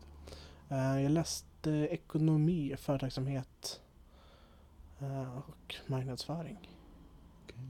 Eh, 0.70 1.02
Jag 1.02 1.12
läste 1.12 1.72
ekonomi, 1.72 2.76
företagsamhet 2.78 3.82
eh, 5.00 5.38
och 5.38 5.76
marknadsföring. 5.88 6.70
Okej. 7.44 7.70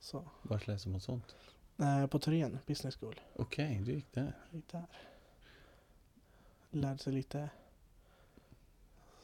Så. 0.00 0.24
Vart 0.42 0.66
läste 0.66 0.88
man 0.88 1.00
sånt? 1.00 1.36
Eh, 1.78 2.06
På 2.06 2.18
Thorén 2.18 2.58
Business 2.66 2.96
School. 2.96 3.20
Okej, 3.36 3.80
du 3.84 3.92
gick 3.92 4.12
där. 4.12 4.32
Gick 4.50 4.68
där. 4.72 4.86
Lärde 6.70 6.98
sig 6.98 7.12
lite 7.12 7.50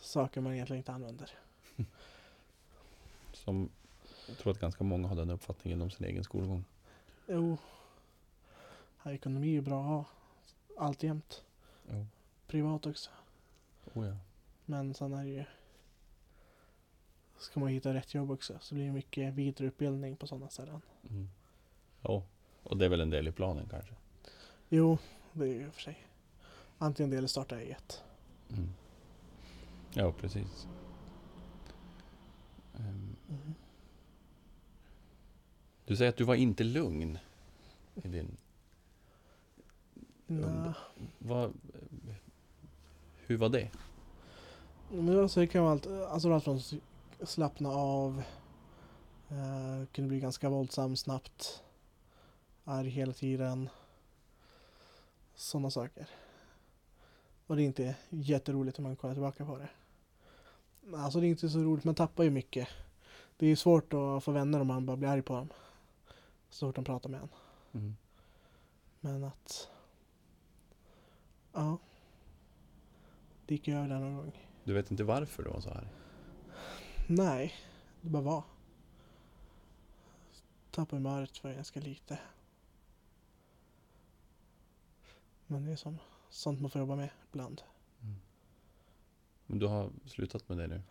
saker 0.06 0.40
man 0.40 0.54
egentligen 0.54 0.78
inte 0.78 0.92
använder. 0.92 1.30
Som 3.32 3.70
jag 4.28 4.38
tror 4.38 4.52
att 4.52 4.60
ganska 4.60 4.84
många 4.84 5.08
har 5.08 5.16
den 5.16 5.30
uppfattningen 5.30 5.82
om 5.82 5.90
sin 5.90 6.06
egen 6.06 6.24
skolgång. 6.24 6.64
Jo, 7.26 7.58
här 8.98 9.12
ekonomi 9.12 9.48
är 9.48 9.52
ju 9.52 9.60
bra 9.60 9.80
att 9.80 9.88
ha. 9.88 10.04
Alltjämt. 10.86 11.44
Jo. 11.90 12.06
Privat 12.46 12.86
också. 12.86 13.10
Oh, 13.94 14.06
ja. 14.06 14.16
Men 14.64 14.94
sen 14.94 15.12
är 15.12 15.24
det 15.24 15.30
ju 15.30 15.44
ska 17.38 17.60
man 17.60 17.68
hitta 17.68 17.94
rätt 17.94 18.14
jobb 18.14 18.30
också 18.30 18.58
så 18.60 18.74
det 18.74 18.80
blir 18.80 18.92
mycket 18.92 19.34
vidareutbildning 19.34 20.16
på 20.16 20.26
sådana 20.26 20.48
ställen. 20.48 20.80
Mm. 21.10 21.28
Ja, 22.02 22.22
och 22.62 22.76
det 22.76 22.84
är 22.84 22.88
väl 22.88 23.00
en 23.00 23.10
del 23.10 23.28
i 23.28 23.32
planen 23.32 23.68
kanske? 23.70 23.94
Jo, 24.68 24.98
det 25.32 25.44
är 25.44 25.54
ju 25.54 25.70
för 25.70 25.80
sig. 25.80 26.06
Antingen 26.78 27.10
det 27.10 27.16
eller 27.16 27.28
starta 27.28 27.60
eget. 27.60 28.02
Mm. 28.50 28.68
Ja, 29.98 30.12
precis. 30.12 30.66
Ehm, 32.74 33.16
Du 35.84 35.96
säger 35.96 36.08
att 36.08 36.16
du 36.16 36.24
var 36.24 36.34
inte 36.34 36.64
lugn 36.64 37.18
i 37.94 38.08
din... 38.08 38.36
Nej. 40.26 40.72
Vad, 41.18 41.52
hur 43.26 43.36
var 43.36 43.48
det? 43.48 43.70
Men 44.90 45.20
alltså 45.20 45.40
det 45.40 45.46
kan 45.46 45.62
vara 45.62 45.72
allt, 45.72 45.86
alltså 45.86 46.32
allt 46.32 46.44
från 46.44 46.60
slappna 47.22 47.68
av, 47.68 48.22
eh, 49.28 49.86
kunde 49.92 50.08
bli 50.08 50.20
ganska 50.20 50.48
våldsam 50.48 50.96
snabbt, 50.96 51.62
arg 52.64 52.88
hela 52.88 53.12
tiden. 53.12 53.68
Sådana 55.34 55.70
saker. 55.70 56.08
Och 57.46 57.56
det 57.56 57.62
är 57.62 57.66
inte 57.66 57.96
jätteroligt 58.10 58.78
om 58.78 58.84
man 58.84 58.96
kollar 58.96 59.14
tillbaka 59.14 59.44
på 59.44 59.58
det. 59.58 59.68
Alltså 60.94 61.20
det 61.20 61.26
är 61.26 61.28
inte 61.28 61.48
så 61.48 61.58
roligt, 61.58 61.84
man 61.84 61.94
tappar 61.94 62.24
ju 62.24 62.30
mycket. 62.30 62.68
Det 63.36 63.46
är 63.46 63.50
ju 63.50 63.56
svårt 63.56 63.94
att 63.94 64.24
få 64.24 64.32
vänner 64.32 64.60
om 64.60 64.66
man 64.66 64.86
bara 64.86 64.96
blir 64.96 65.08
arg 65.08 65.22
på 65.22 65.34
dem. 65.34 65.48
Så 66.50 66.68
fort 66.68 66.74
de 66.74 66.84
pratar 66.84 67.10
med 67.10 67.20
en. 67.20 67.28
Mm. 67.72 67.96
Men 69.00 69.24
att... 69.24 69.70
Ja. 71.52 71.78
Det 73.46 73.54
gick 73.54 73.68
ju 73.68 73.74
över 73.74 73.88
där 73.88 73.98
någon 73.98 74.16
gång. 74.16 74.32
Du 74.64 74.72
vet 74.74 74.90
inte 74.90 75.04
varför 75.04 75.42
du 75.42 75.50
var 75.50 75.60
så 75.60 75.70
här? 75.70 75.88
Nej, 77.06 77.54
det 78.00 78.08
bara 78.08 78.22
var. 78.22 78.44
Tappade 80.70 80.96
humöret 80.96 81.38
för 81.38 81.54
ganska 81.54 81.80
lite. 81.80 82.18
Men 85.46 85.64
det 85.64 85.72
är 85.72 85.76
som, 85.76 85.98
sånt 86.30 86.60
man 86.60 86.70
får 86.70 86.80
jobba 86.80 86.96
med 86.96 87.10
ibland. 87.32 87.62
Men 89.46 89.58
du 89.58 89.66
har 89.66 89.90
slutat 90.06 90.48
med 90.48 90.58
det 90.58 90.66
nu? 90.66 90.82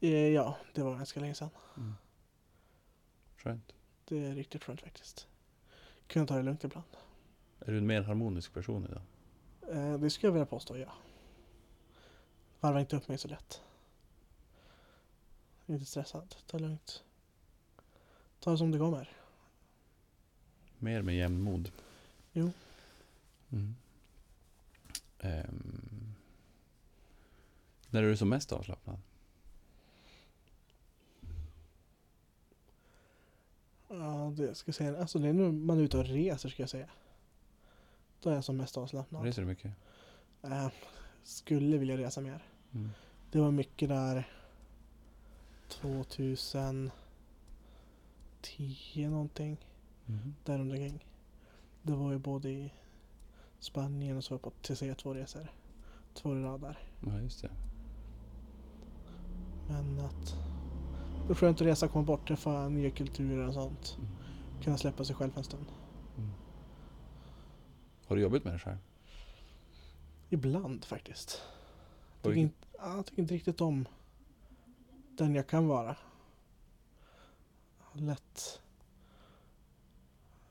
Eh, 0.00 0.28
Ja, 0.28 0.56
det 0.74 0.82
var 0.82 0.96
ganska 0.96 1.20
länge 1.20 1.34
sedan. 1.34 1.50
Skönt. 3.36 3.72
Det 4.04 4.18
är 4.26 4.34
riktigt 4.34 4.64
skönt 4.64 4.80
faktiskt. 4.80 5.26
Kunna 6.06 6.26
ta 6.26 6.36
det 6.36 6.42
lugnt 6.42 6.64
ibland. 6.64 6.86
Är 7.60 7.72
du 7.72 7.78
en 7.78 7.86
mer 7.86 8.02
harmonisk 8.02 8.54
person 8.54 8.84
idag? 8.84 9.02
Eh, 9.76 9.98
Det 10.00 10.10
skulle 10.10 10.28
jag 10.28 10.32
vilja 10.32 10.46
påstå, 10.46 10.76
ja. 10.76 10.92
Varva 12.60 12.80
inte 12.80 12.96
upp 12.96 13.08
mig 13.08 13.18
så 13.18 13.28
lätt. 13.28 13.60
Inte 15.66 15.84
stressad, 15.84 16.34
ta 16.46 16.56
det 16.58 16.62
lugnt. 16.64 17.04
Ta 18.40 18.50
det 18.50 18.58
som 18.58 18.70
det 18.70 18.78
kommer. 18.78 19.12
Mer 20.78 21.02
med 21.02 21.16
jämnmod? 21.16 21.70
Jo. 22.32 22.50
Mm. 23.50 23.74
Ehm. 25.18 25.87
När 27.90 28.02
är 28.02 28.06
du 28.08 28.16
som 28.16 28.28
mest 28.28 28.52
avslappnad? 28.52 28.98
Ja, 33.88 34.32
det 34.36 34.54
ska 34.54 34.68
jag 34.68 34.74
säga. 34.74 35.00
Alltså 35.00 35.18
det 35.18 35.28
är 35.28 35.32
nu 35.32 35.52
man 35.52 35.78
är 35.78 35.82
ute 35.82 35.98
och 35.98 36.04
reser 36.04 36.48
ska 36.48 36.62
jag 36.62 36.70
säga. 36.70 36.88
Då 38.22 38.30
är 38.30 38.34
jag 38.34 38.44
som 38.44 38.56
mest 38.56 38.76
avslappnad. 38.76 39.24
Reser 39.24 39.42
du 39.42 39.48
mycket? 39.48 39.72
Eh, 40.42 40.68
skulle 41.22 41.78
vilja 41.78 41.96
resa 41.96 42.20
mer. 42.20 42.42
Mm. 42.72 42.90
Det 43.30 43.40
var 43.40 43.50
mycket 43.50 43.88
där 43.88 44.28
2010 45.68 46.90
någonting. 48.96 49.56
Mhm. 50.06 50.34
Där 50.44 50.60
omkring. 50.60 51.04
Det 51.82 51.92
var 51.92 52.12
ju 52.12 52.18
både 52.18 52.50
i 52.50 52.72
Spanien 53.58 54.16
och 54.16 54.24
så 54.24 54.34
var 54.34 54.36
jag 54.36 54.42
på 54.42 54.50
TC2-resor. 54.50 55.52
Två 56.14 56.36
i 56.36 56.42
rad 56.42 56.60
där. 56.60 56.78
Ja, 57.06 57.20
just 57.20 57.42
det. 57.42 57.50
Men 59.68 60.00
att 60.00 60.36
det 61.26 61.32
är 61.32 61.34
skönt 61.34 61.60
att 61.60 61.66
resa, 61.66 61.88
komma 61.88 62.04
bort, 62.04 62.28
träffa 62.28 62.68
nya 62.68 62.90
kulturer 62.90 63.46
och 63.46 63.54
sånt. 63.54 63.96
Mm. 63.98 64.10
Kunna 64.62 64.78
släppa 64.78 65.04
sig 65.04 65.16
själv 65.16 65.32
en 65.36 65.44
stund. 65.44 65.66
Mm. 66.16 66.30
Har 68.06 68.16
du 68.16 68.22
jobbat 68.22 68.44
med 68.44 68.52
det 68.54 68.58
själv? 68.58 68.78
Ibland 70.28 70.84
faktiskt. 70.84 71.42
På 72.22 72.28
Tycker 72.28 72.40
inte, 72.40 72.66
ja, 72.78 72.96
jag 72.96 73.06
tycker 73.06 73.22
inte 73.22 73.34
riktigt 73.34 73.60
om 73.60 73.88
den 75.16 75.34
jag 75.34 75.46
kan 75.46 75.68
vara. 75.68 75.96
Lätt 77.92 78.60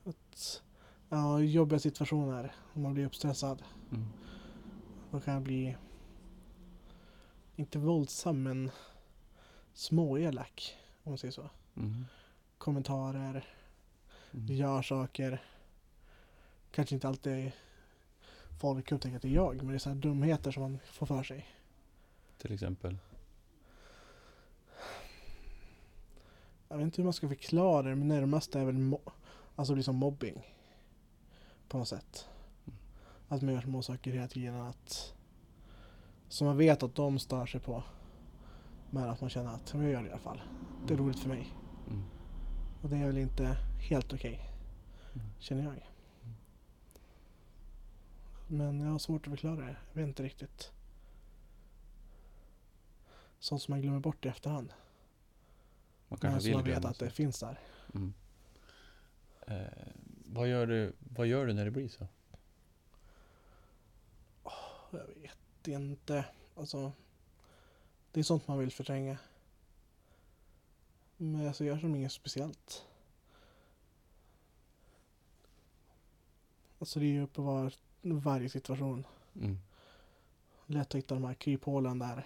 att, 0.04 0.62
ja, 1.10 1.40
jobbiga 1.40 1.80
situationer. 1.80 2.56
Om 2.74 2.82
man 2.82 2.94
blir 2.94 3.06
uppstressad. 3.06 3.64
Mm. 3.92 4.06
Då 5.12 5.20
kan 5.20 5.34
jag 5.34 5.44
bli, 5.44 5.78
inte 7.56 7.80
våldsam 7.80 8.44
men 8.44 8.72
småelak. 9.78 10.78
Om 11.04 11.12
man 11.12 11.18
säger 11.18 11.32
så. 11.32 11.50
Mhm. 11.74 12.06
Kommentarer, 12.58 13.46
Mm. 14.34 14.56
gör 14.56 14.82
saker. 14.82 15.42
Kanske 16.72 16.96
inte 16.96 17.08
alltid 17.08 17.52
folk 18.60 18.92
upptäcker 18.92 19.16
att 19.16 19.22
det 19.22 19.28
är 19.28 19.32
jag. 19.34 19.56
Men 19.58 19.68
det 19.68 19.74
är 19.74 19.78
så 19.80 19.90
här 19.90 19.96
dumheter 19.96 20.52
som 20.52 20.62
man 20.64 20.80
får 20.86 21.06
för 21.06 21.24
sig. 21.24 21.48
Till 22.38 22.54
exempel? 22.54 22.98
Jag 26.70 26.78
vet 26.78 26.84
inte 26.84 26.98
hur 27.02 27.04
man 27.04 27.14
ska 27.14 27.28
förklara 27.28 27.82
det, 27.90 27.96
men 27.96 28.08
närmast 28.08 28.56
är 28.56 28.66
väl 28.66 28.76
mo- 28.76 29.12
alltså 29.56 29.76
liksom 29.76 29.96
mobbing. 29.96 30.56
På 31.68 31.78
något 31.78 31.88
sätt. 31.88 32.28
Att 33.28 33.42
man 33.42 33.54
gör 33.54 33.62
små 33.62 33.82
saker 33.82 34.12
hela 34.12 34.28
tiden. 34.28 34.56
Att, 34.56 35.14
som 36.30 36.48
man 36.48 36.58
vet 36.58 36.84
att 36.84 36.96
de 36.96 37.20
stör 37.20 37.46
sig 37.46 37.62
på. 37.62 37.84
Men 38.90 39.10
att 39.10 39.22
man 39.22 39.30
känner 39.30 39.54
att 39.54 39.74
jag 39.74 39.84
gör 39.84 40.02
det 40.02 40.08
i 40.08 40.12
alla 40.12 40.20
fall. 40.20 40.42
Det 40.88 40.94
är 40.94 40.98
roligt 40.98 41.20
för 41.20 41.30
mig. 41.30 41.54
Mm. 41.88 42.04
Och 42.82 42.90
det 42.90 42.98
är 42.98 43.06
väl 43.06 43.18
inte 43.18 43.58
helt 43.90 44.14
okej. 44.14 44.50
Mm. 45.14 45.28
Känner 45.40 45.64
jag. 45.64 45.84
Men 48.48 48.80
jag 48.80 48.92
har 48.92 49.00
svårt 49.00 49.28
att 49.28 49.32
förklara 49.32 49.56
det. 49.56 49.76
Jag 49.94 50.02
vet 50.02 50.08
inte 50.08 50.24
riktigt. 50.24 50.72
Sånt 53.40 53.62
som 53.62 53.72
man 53.72 53.82
glömmer 53.82 54.00
bort 54.00 54.26
i 54.26 54.30
efterhand. 54.30 54.68
Man 54.68 54.76
Men 56.10 56.18
kanske 56.18 56.40
som 56.42 56.48
vill 56.48 56.56
man 56.56 56.64
vet 56.64 56.74
glömma 56.74 56.90
att 56.90 57.00
det 57.00 57.10
finns 57.10 57.40
där. 57.40 57.60
Mm. 57.96 58.14
Eh, 59.48 59.88
vad, 60.26 60.48
gör 60.48 60.68
du, 60.68 60.94
vad 61.00 61.28
gör 61.28 61.46
du 61.46 61.54
när 61.54 61.66
det 61.66 61.72
blir 61.72 61.88
så? 61.88 62.08
Jag 64.92 65.08
vet 65.22 65.68
inte. 65.68 66.26
Alltså, 66.56 66.92
det 68.18 68.22
är 68.22 68.24
sånt 68.24 68.48
man 68.48 68.60
vill 68.60 68.72
förtränga. 68.72 69.18
Men 71.18 71.48
alltså, 71.48 71.66
jag 71.66 71.74
gör 71.76 71.82
som 71.82 71.96
inget 71.96 72.12
speciellt. 72.12 72.86
Alltså 76.80 77.00
det 77.00 77.06
är 77.06 77.08
ju 77.08 77.22
uppe 77.22 77.42
var, 77.42 77.74
varje 78.02 78.50
situation. 78.50 79.06
Mm. 79.36 79.58
Lätt 80.66 80.88
att 80.88 80.96
hitta 80.96 81.16
de 81.16 81.24
här 81.24 81.34
kryphålen 81.34 82.00
där. 82.00 82.26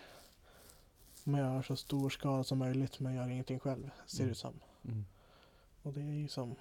Man 1.24 1.40
gör 1.40 1.62
så 1.62 1.76
stor 1.76 2.10
skada 2.10 2.44
som 2.44 2.58
möjligt 2.58 3.00
men 3.00 3.16
gör 3.16 3.30
ingenting 3.30 3.60
själv. 3.60 3.90
Ser 4.06 4.18
det 4.18 4.24
Mm. 4.24 4.32
ut 4.32 4.38
som. 4.38 4.60
Mm. 4.86 5.06
Och 5.84 5.94
det 5.94 6.02
är 6.02 6.14
ju 6.14 6.28
som... 6.28 6.56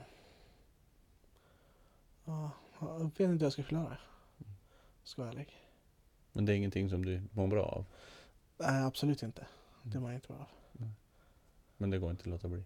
Ja, 2.25 2.51
jag 2.81 2.99
vet 2.99 3.21
inte 3.21 3.25
hur 3.25 3.43
jag 3.43 3.53
ska 3.53 3.63
förklara. 3.63 3.99
Ska 5.05 5.23
jag 5.23 5.27
vara 5.27 5.35
ärlig. 5.35 5.53
Men 6.33 6.45
det 6.45 6.53
är 6.53 6.57
ingenting 6.57 6.91
som 6.91 7.05
du 7.05 7.23
mår 7.33 7.47
bra 7.47 7.65
av? 7.65 7.85
Nej, 8.61 8.83
absolut 8.85 9.23
inte. 9.23 9.47
Det 9.83 9.99
var 9.99 10.13
inte 10.13 10.29
bra. 10.33 10.47
Men 11.77 11.91
det 11.91 11.99
går 11.99 12.11
inte 12.11 12.21
att 12.23 12.27
låta 12.27 12.49
bli? 12.49 12.63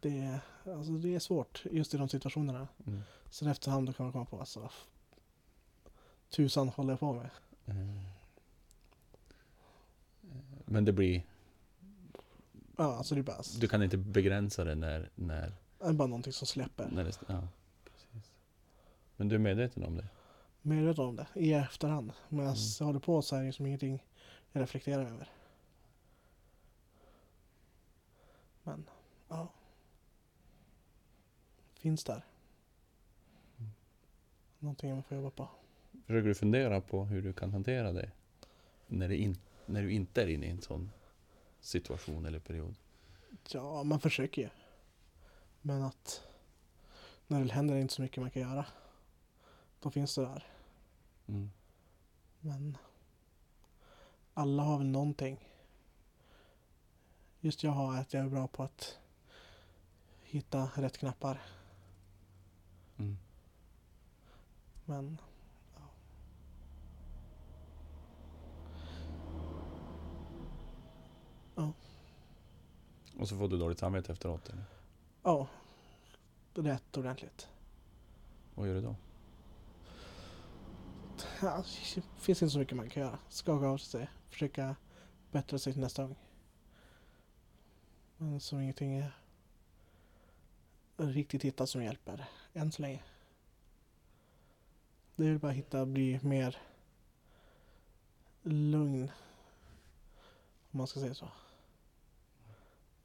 Det 0.00 0.18
är, 0.18 0.40
alltså 0.76 0.92
det 0.92 1.14
är 1.14 1.18
svårt 1.18 1.62
just 1.70 1.94
i 1.94 1.96
de 1.96 2.08
situationerna. 2.08 2.68
Mm. 2.86 3.02
Sen 3.30 3.48
efterhand 3.48 3.96
kan 3.96 4.06
man 4.06 4.12
komma 4.12 4.24
på 4.24 4.38
alltså, 4.40 4.70
tusan 6.30 6.68
håller 6.68 6.92
jag 6.92 7.00
på 7.00 7.12
med. 7.12 7.30
Eh. 7.66 8.02
Men 10.64 10.84
det 10.84 10.92
blir, 10.92 11.22
Ja, 12.76 12.96
alltså 12.96 13.14
det 13.14 13.20
är 13.20 13.22
bara, 13.22 13.42
du 13.60 13.68
kan 13.68 13.82
inte 13.82 13.96
begränsa 13.96 14.64
det 14.64 14.74
när, 14.74 15.10
när, 15.14 15.52
det 15.78 15.84
är 15.84 15.92
bara 15.92 16.08
någonting 16.08 16.32
som 16.32 16.46
släpper. 16.46 16.88
när 16.92 17.04
det, 17.04 17.18
ja, 17.28 17.48
precis. 17.84 18.32
Men 19.16 19.28
du 19.28 19.34
är 19.34 19.38
medveten 19.38 19.84
om 19.84 19.96
det? 19.96 20.06
Medveten 20.62 21.04
om 21.04 21.16
det 21.16 21.26
i 21.34 21.52
efterhand. 21.52 22.12
Medan 22.28 22.46
Mm. 22.46 22.58
jag 22.78 22.86
håller 22.86 23.00
på 23.00 23.22
så 23.22 23.36
är 23.36 23.40
det 23.40 23.46
liksom 23.46 23.66
ingenting 23.66 24.02
jag 24.56 24.62
reflekterar 24.62 25.04
över. 25.04 25.30
Men, 28.62 28.90
ja. 29.28 29.48
Finns 31.74 32.04
där. 32.04 32.24
Någonting 34.58 34.90
man 34.90 35.02
får 35.02 35.16
jobba 35.16 35.30
på. 35.30 35.48
Försöker 36.06 36.28
du 36.28 36.34
fundera 36.34 36.80
på 36.80 37.04
hur 37.04 37.22
du 37.22 37.32
kan 37.32 37.52
hantera 37.52 37.92
det? 37.92 38.10
När, 38.86 39.08
det 39.08 39.16
in, 39.16 39.36
när 39.66 39.82
du 39.82 39.92
inte 39.92 40.22
är 40.22 40.26
inne 40.26 40.46
i 40.46 40.50
en 40.50 40.62
sån 40.62 40.90
situation 41.60 42.26
eller 42.26 42.38
period? 42.38 42.74
Ja, 43.52 43.82
man 43.82 44.00
försöker 44.00 44.42
ju. 44.42 44.48
Men 45.62 45.82
att 45.82 46.26
när 47.26 47.44
det 47.44 47.52
händer 47.52 47.74
är 47.74 47.76
det 47.76 47.82
inte 47.82 47.94
så 47.94 48.02
mycket 48.02 48.20
man 48.20 48.30
kan 48.30 48.42
göra. 48.42 48.66
Då 49.80 49.90
finns 49.90 50.14
det 50.14 50.22
där. 50.22 50.46
Mm. 51.26 51.50
Men 52.40 52.76
alla 54.38 54.62
har 54.62 54.78
väl 54.78 54.86
någonting. 54.86 55.48
Just 57.40 57.62
jag 57.62 57.70
har 57.70 57.96
att 57.96 58.14
jag 58.14 58.24
är 58.24 58.28
bra 58.28 58.48
på 58.48 58.62
att 58.62 58.98
hitta 60.22 60.70
rätt 60.74 60.98
knappar. 60.98 61.42
Mm. 62.96 63.16
Men 64.84 65.20
ja. 71.54 71.72
Och 73.18 73.28
så 73.28 73.38
får 73.38 73.48
du 73.48 73.58
dåligt 73.58 73.78
samvete 73.78 74.12
efteråt? 74.12 74.48
Eller? 74.48 74.64
ja, 75.22 75.48
rätt 76.54 76.96
ordentligt. 76.96 77.48
Vad 78.54 78.68
gör 78.68 78.74
du 78.74 78.80
då? 78.80 78.96
Det 81.40 82.02
finns 82.18 82.42
inte 82.42 82.50
så 82.50 82.58
mycket 82.58 82.76
man 82.76 82.90
kan 82.90 83.02
göra. 83.02 83.18
Skaka 83.28 83.66
av 83.66 83.78
sig, 83.78 84.08
försöka 84.28 84.76
bättra 85.30 85.58
sig 85.58 85.72
till 85.72 85.82
nästa 85.82 86.02
gång. 86.02 86.16
Men 88.16 88.40
som 88.40 88.60
ingenting 88.60 88.96
är 88.96 89.12
riktigt 90.96 91.42
hittat 91.42 91.68
som 91.68 91.82
hjälper 91.82 92.28
än 92.52 92.72
så 92.72 92.82
länge. 92.82 93.02
Det 95.16 95.24
är 95.24 95.30
väl 95.30 95.38
bara 95.38 95.50
att 95.50 95.56
hitta, 95.58 95.86
bli 95.86 96.20
mer 96.22 96.58
lugn. 98.42 99.10
Om 100.70 100.78
man 100.78 100.86
ska 100.86 101.00
säga 101.00 101.14
så. 101.14 101.28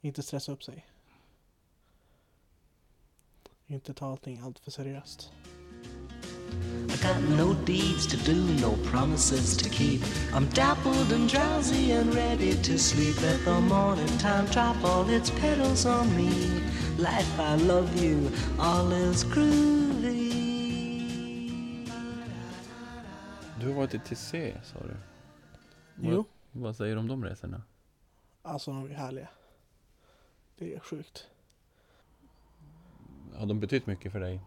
Inte 0.00 0.22
stressa 0.22 0.52
upp 0.52 0.62
sig. 0.62 0.86
Inte 3.66 3.94
ta 3.94 4.06
allting 4.06 4.38
allt 4.38 4.58
för 4.58 4.70
seriöst. 4.70 5.32
I 6.88 6.96
got 6.96 7.22
no 7.22 7.54
deeds 7.64 8.06
to 8.06 8.16
do, 8.16 8.34
no 8.60 8.76
promises 8.90 9.56
to 9.56 9.68
keep. 9.68 10.02
I'm 10.34 10.46
dappled 10.46 11.12
and 11.12 11.28
drowsy 11.28 11.92
and 11.92 12.14
ready 12.14 12.54
to 12.54 12.78
sleep. 12.78 13.22
Let 13.22 13.44
the 13.44 13.60
morning 13.60 14.18
time 14.18 14.46
drop 14.46 14.76
all 14.84 15.08
its 15.08 15.30
petals 15.30 15.86
on 15.86 16.16
me. 16.16 16.30
Life, 16.98 17.40
I 17.40 17.56
love 17.56 18.04
you, 18.04 18.30
all 18.58 18.92
is 18.92 19.24
groovy. 19.24 20.32
Du 23.60 23.68
har 23.68 23.74
varit 23.74 23.94
i 23.94 23.98
TC 23.98 24.54
sa 24.62 24.78
du? 24.78 24.96
Jo. 26.00 26.24
Vad, 26.52 26.62
vad 26.62 26.76
säger 26.76 26.94
du 26.94 27.00
om 27.00 27.08
de 27.08 27.24
resorna? 27.24 27.62
Alltså 28.42 28.70
de 28.70 28.90
är 28.90 28.94
härliga. 28.94 29.28
Det 30.58 30.74
är 30.74 30.80
sjukt. 30.80 31.26
Har 33.34 33.46
de 33.46 33.60
betytt 33.60 33.86
mycket 33.86 34.12
för 34.12 34.20
dig? 34.20 34.40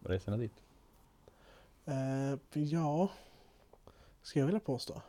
Resorna 0.00 0.36
dit? 0.36 0.61
Eh, 1.84 2.34
ja, 2.52 3.08
ska 4.22 4.38
jag 4.38 4.46
vilja 4.46 4.60
påstå. 4.60 5.02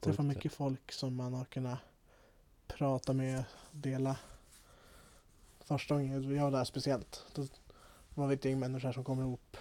Träffa 0.00 0.22
mycket 0.22 0.52
folk 0.52 0.92
som 0.92 1.14
man 1.16 1.34
har 1.34 1.44
kunnat 1.44 1.78
prata 2.66 3.12
med, 3.12 3.44
dela. 3.72 4.16
Första 5.60 5.94
gången 5.94 6.34
jag 6.36 6.42
var 6.44 6.50
där 6.50 6.64
speciellt. 6.64 7.24
Då 7.34 7.46
var 8.14 8.26
vi 8.26 8.34
ett 8.34 8.44
gäng 8.44 8.58
människor 8.58 8.92
som 8.92 9.04
kom 9.04 9.20
ihop. 9.20 9.56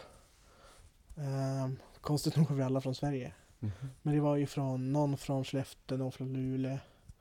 Eh, 1.18 1.70
konstigt 2.02 2.36
nog 2.36 2.50
var 2.50 2.56
vi 2.56 2.64
alla 2.64 2.82
från 2.82 2.96
Sverige. 2.96 3.34
Mhm. 3.60 3.72
Men 4.02 4.14
det 4.14 4.20
var 4.22 4.36
ju 4.36 4.48
från 4.48 4.94
någon 4.94 5.18
från 5.18 5.44
Skellefteå, 5.46 5.98
någon 5.98 6.12
från 6.12 6.34
Luleå, 6.34 6.78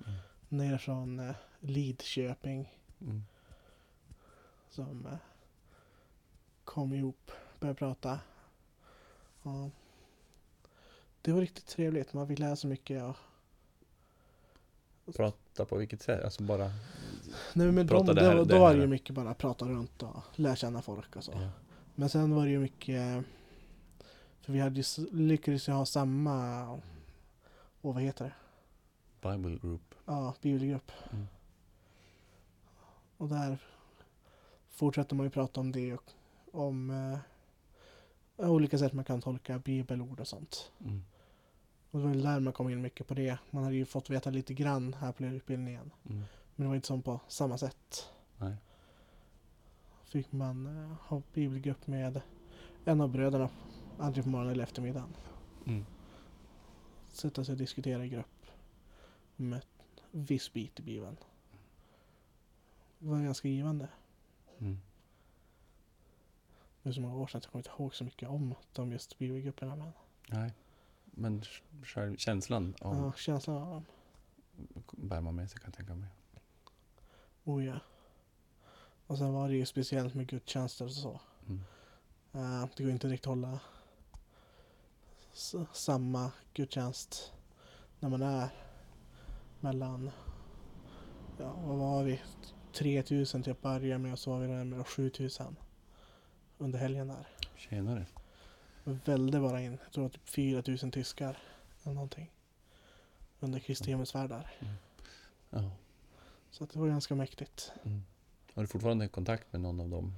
Mm. 0.07 0.19
ner 0.49 0.79
från 0.79 1.19
eh, 1.21 1.35
Lidköping 1.61 2.73
Mm. 3.01 3.23
som 4.71 5.07
eh, 5.07 5.19
kom 6.65 6.93
ihop, 6.93 7.31
började 7.61 7.79
prata. 7.79 8.21
Ja. 9.47 9.71
Det 11.23 11.33
var 11.33 11.41
riktigt 11.41 11.67
trevligt, 11.67 12.13
man 12.13 12.29
fick 12.29 12.39
lära 12.39 12.57
sig 12.57 12.71
mycket. 12.71 13.03
Och... 13.03 13.17
Prata 15.17 15.65
på 15.65 15.77
vilket 15.77 16.03
sätt? 16.03 16.25
Alltså 16.25 16.43
bara... 16.43 16.71
Nej, 17.55 17.73
men 17.73 17.89
Prata 17.89 18.05
de, 18.07 18.15
det 18.15 18.27
här- 18.27 18.37
då, 18.37 18.45
då 18.45 18.59
var 18.59 18.75
det 18.75 18.81
ju 18.81 18.87
mycket 18.87 19.15
bara 19.15 19.35
prata 19.35 19.65
runt 19.65 20.03
och 20.03 20.23
lära 20.35 20.57
känna 20.57 20.83
folk 20.83 21.17
och 21.17 21.25
så. 21.25 21.33
Ja. 21.33 21.51
Men 21.95 22.09
sen 22.09 22.35
var 22.35 22.45
det 22.45 22.51
ju 22.51 22.59
mycket, 22.59 23.25
för 24.41 24.53
vi 24.53 24.61
hade 24.61 24.81
ju, 24.81 25.07
lyckades 25.13 25.69
ju 25.69 25.73
ha 25.73 25.87
samma, 25.87 26.69
och 27.81 27.95
vad 27.95 28.03
heter 28.03 28.25
det? 28.25 28.35
Bible 29.31 29.59
group. 29.63 29.95
Ja, 30.05 30.35
bibelgrupp. 30.41 30.93
Mm. 31.13 31.27
Och 33.17 33.29
där 33.29 33.59
fortsätter 34.69 35.17
man 35.17 35.27
ju 35.27 35.31
prata 35.31 35.61
om 35.61 35.73
det 35.73 35.95
och 35.95 36.13
om 36.53 36.91
eh, 36.91 37.19
olika 38.37 38.79
sätt 38.79 38.93
man 38.93 39.05
kan 39.05 39.23
tolka 39.23 39.59
bibelord 39.59 40.21
och 40.21 40.29
sånt. 40.29 40.73
Mm. 40.81 41.05
Och 41.91 41.99
det 41.99 42.07
var 42.07 42.15
ju 42.15 42.21
där 42.21 42.41
man 42.41 42.53
kom 42.53 42.71
in 42.71 42.83
mycket 42.83 43.07
på 43.07 43.15
det. 43.15 43.39
Man 43.51 43.65
hade 43.65 43.77
ju 43.77 43.85
fått 43.85 44.11
veta 44.11 44.31
lite 44.31 44.55
grann 44.55 44.95
här 44.95 45.13
på 45.13 45.25
utbildningen. 45.25 45.91
Mm. 46.05 46.25
Men 46.55 46.65
det 46.65 46.69
var 46.69 46.75
inte 46.75 46.87
som 46.87 47.03
på 47.03 47.21
samma 47.29 47.59
sätt. 47.59 48.13
Nej. 48.39 48.57
Fick 50.05 50.33
man 50.33 50.67
eh, 50.67 50.97
ha 51.09 51.23
bibelgrupp 51.33 51.87
med 51.87 52.21
en 52.85 53.01
av 53.01 53.09
bröderna 53.09 53.49
antingen 53.99 54.25
på 54.25 54.31
morgonen 54.31 54.53
eller 54.53 54.65
eftermiddagen. 54.65 55.17
Mm. 55.67 55.85
Sätta 57.09 57.45
sig 57.45 57.53
och 57.53 57.59
diskutera 57.59 58.05
i 58.05 58.09
grupp 58.09 58.47
med 59.37 59.59
ett 59.59 60.03
viss 60.11 60.53
bit 60.53 60.81
i 60.81 60.83
bibeln. 60.83 61.17
Det 62.99 63.09
var 63.09 63.21
ganska 63.21 63.49
givande. 63.49 63.89
Mm. 64.59 64.79
Är 66.87 66.93
så 66.93 67.01
många 67.01 67.15
år 67.17 67.27
sedan 67.27 67.41
så 67.41 67.47
jag 67.47 67.53
kommer 67.53 67.61
inte 67.61 67.83
ihåg 67.83 67.95
så 67.95 68.05
mycket 68.05 68.29
om 68.29 68.55
de 68.73 68.93
just 68.93 69.19
bibelgrupperna. 69.19 69.77
Men 69.77 69.93
Nej. 70.29 70.53
Men 71.05 71.43
sj- 71.43 71.85
själv 71.85 72.17
känslan 72.17 72.75
av 72.81 72.97
ja, 72.97 73.13
känslan 73.13 73.57
av 73.57 73.71
dem. 73.71 73.85
bär 74.93 75.21
man 75.21 75.35
med 75.35 75.51
sig 75.51 75.61
kan 75.61 75.67
jag 75.69 75.75
tänka 75.75 75.95
mig. 75.95 76.09
Oh 77.45 77.65
ja. 77.65 77.79
Och 79.07 79.19
sen 79.19 79.33
var 79.33 79.49
det 79.49 79.57
ju 79.57 79.67
speciellt 79.67 80.15
med 80.15 80.27
gudstjänster 80.27 80.85
och 80.85 80.93
så. 80.93 81.21
Mm. 81.47 81.61
Eh, 82.33 82.69
det 82.77 82.83
går 82.83 82.93
inte 82.93 83.09
riktigt 83.09 83.27
att 83.27 83.37
hålla 83.37 83.61
samma 85.73 86.33
gudstjänst 86.55 87.33
när 88.01 88.09
man 88.09 88.23
är 88.23 88.49
mellan, 89.61 90.11
ja 91.39 91.53
vad 91.65 91.79
var 91.79 92.05
vi, 92.05 92.21
3000 92.73 93.43
till 93.43 93.53
att 93.53 93.63
börja 93.63 93.99
med 93.99 94.13
och 94.13 94.19
så 94.19 94.31
var 94.31 94.41
vi 94.41 94.47
där 94.47 94.65
med 94.65 94.87
7000 94.87 95.57
under 96.59 96.79
helgen 96.79 97.09
där. 97.09 97.27
Tjenare. 97.57 98.07
Välde 98.85 99.41
bara 99.41 99.61
in, 99.61 99.79
jag 99.85 99.93
tror 99.93 100.03
var 100.03 100.11
typ 100.11 100.29
4000 100.29 100.91
tyskar 100.91 101.39
eller 101.83 101.95
någonting. 101.95 102.31
Under 103.41 103.59
Kristi 103.59 103.91
himmelsfärd 103.91 104.31
där. 104.31 104.51
Ja. 105.51 105.71
Så 106.51 106.65
att 106.65 106.71
det 106.71 106.79
var 106.79 106.89
ganska 106.89 107.15
mäktigt. 107.15 107.73
Mm. 107.85 108.03
Har 108.55 108.63
du 108.63 108.67
fortfarande 108.67 109.09
kontakt 109.09 109.53
med 109.53 109.61
någon 109.61 109.81
av 109.81 109.89
dem? 109.89 110.15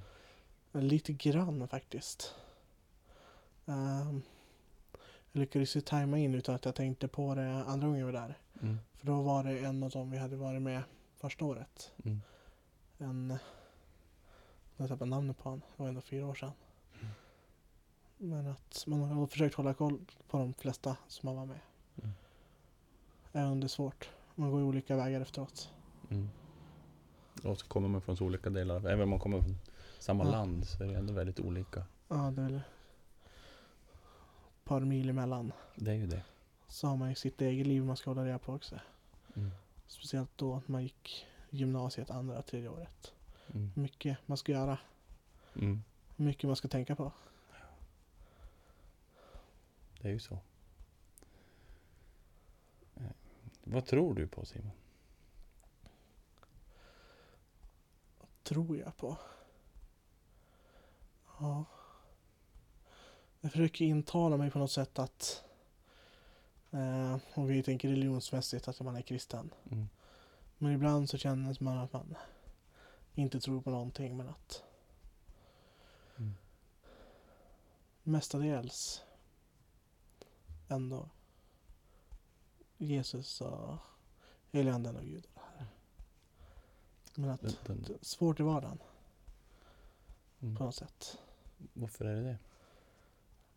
Men 0.71 0.87
Lite 0.87 1.13
grann 1.13 1.67
faktiskt. 1.67 2.35
Ehm, 3.65 4.21
jag 5.31 5.39
lyckades 5.39 5.75
ju 5.75 5.81
tajma 5.81 6.17
in 6.17 6.35
utan 6.35 6.55
att 6.55 6.65
jag 6.65 6.75
tänkte 6.75 7.07
på 7.07 7.35
det 7.35 7.63
andra 7.63 7.87
gången 7.87 7.99
jag 7.99 8.05
var 8.05 8.13
där. 8.13 8.37
Mm. 8.61 8.77
För 8.93 9.05
då 9.05 9.21
var 9.21 9.43
det 9.43 9.59
en 9.59 9.83
av 9.83 9.89
dem 9.89 10.11
vi 10.11 10.17
hade 10.17 10.35
varit 10.35 10.61
med 10.61 10.83
första 11.15 11.45
året. 11.45 11.91
Mm. 12.03 12.21
En... 12.97 13.37
Jag 14.79 14.89
tappade 14.89 15.09
namnet 15.09 15.37
på 15.37 15.43
honom. 15.43 15.61
Det 15.77 15.83
var 15.83 15.89
ändå 15.89 16.01
fyra 16.01 16.27
år 16.27 16.35
sedan. 16.35 16.51
Mm. 17.01 17.13
Men 18.17 18.47
att 18.47 18.83
man 18.87 19.01
har 19.01 19.27
försökt 19.27 19.55
hålla 19.55 19.73
koll 19.73 19.99
på 20.29 20.37
de 20.37 20.53
flesta 20.53 20.97
som 21.07 21.27
man 21.27 21.35
var 21.35 21.45
med. 21.45 21.59
Mm. 22.03 22.11
Även 23.31 23.51
om 23.51 23.59
det 23.59 23.65
är 23.65 23.67
svårt. 23.67 24.09
Man 24.35 24.51
går 24.51 24.59
ju 24.59 24.65
olika 24.65 24.95
vägar 24.95 25.21
efteråt. 25.21 25.69
Mm. 26.09 26.29
Och 27.43 27.59
så 27.59 27.67
kommer 27.67 27.87
man 27.87 28.01
från 28.01 28.17
så 28.17 28.25
olika 28.25 28.49
delar. 28.49 28.77
Även 28.87 29.01
om 29.01 29.09
man 29.09 29.19
kommer 29.19 29.41
från 29.41 29.57
samma 29.99 30.23
Ja. 30.23 30.31
land 30.31 30.67
så 30.67 30.83
är 30.83 30.87
det 30.87 30.95
ändå 30.95 31.13
väldigt 31.13 31.39
olika. 31.39 31.83
Ja, 32.07 32.15
det 32.15 32.41
är 32.41 32.45
väl 32.45 32.55
ett 32.55 32.63
par 34.63 34.79
mil 34.79 35.09
emellan. 35.09 35.51
Det 35.75 35.91
är 35.91 35.95
ju 35.95 36.07
det. 36.07 36.23
Så 36.67 36.87
har 36.87 36.97
man 36.97 37.09
ju 37.09 37.15
sitt 37.15 37.41
eget 37.41 37.67
liv 37.67 37.85
man 37.85 37.97
ska 37.97 38.09
hålla 38.09 38.25
reda 38.25 38.39
på 38.39 38.53
också. 38.53 38.79
Mm. 39.35 39.49
Speciellt 39.87 40.31
då 40.35 40.53
när 40.65 40.71
man 40.71 40.83
gick 40.83 41.25
gymnasiet 41.49 42.09
andra 42.11 42.41
tredje 42.41 42.69
året. 42.69 43.13
Mm. 43.53 43.71
Mycket 43.75 44.17
man 44.25 44.37
ska 44.37 44.51
göra. 44.51 44.77
Mm. 45.55 45.83
Mycket 46.15 46.47
man 46.47 46.55
ska 46.55 46.67
tänka 46.67 46.95
på. 46.95 47.11
Det 50.01 50.07
är 50.07 50.11
ju 50.13 50.19
så. 50.19 50.39
Eh, 52.95 53.03
Vad 53.63 53.85
tror 53.85 54.13
du 54.13 54.27
på 54.27 54.45
Simon? 54.45 54.71
Tror 58.43 58.77
jag 58.77 58.97
på. 58.97 59.17
Ja. 61.39 61.65
Jag 63.41 63.51
försöker 63.51 63.85
intala 63.85 64.37
mig 64.37 64.51
på 64.51 64.59
något 64.59 64.71
sätt 64.71 64.99
att 64.99 65.43
eh, 66.71 67.17
om 67.33 67.47
vi 67.47 67.63
tänker 67.63 67.89
religionsmässigt 67.89 68.67
att 68.67 68.79
man 68.81 68.95
är 68.95 69.01
kristen. 69.01 69.49
Mm. 69.71 69.89
Men 70.57 70.71
ibland 70.71 71.09
så 71.09 71.17
känner 71.17 71.63
man 71.63 71.77
att 71.77 71.93
man 71.93 72.15
inte 73.21 73.39
tror 73.39 73.61
på 73.61 73.69
någonting 73.69 74.17
men 74.17 74.29
att 74.29 74.63
Mm. 76.17 76.33
mestadels 78.03 79.01
ändå 80.67 81.09
Jesus 82.77 83.41
och 83.41 83.77
heliganden 84.51 84.95
och 84.95 85.03
Gud. 85.03 85.27
och 85.33 85.41
det 85.51 85.57
här. 85.57 85.67
Men 87.15 87.29
att 87.29 87.41
Den, 87.41 87.53
den, 87.65 87.83
det 87.87 87.93
är 87.93 87.97
svårt 88.01 88.39
i 88.39 88.43
vardagen 88.43 88.77
på 90.39 90.45
mm. 90.45 90.53
något 90.53 90.75
sätt. 90.75 91.17
Varför 91.73 92.05
är 92.05 92.15
det 92.15 92.21
det? 92.21 92.37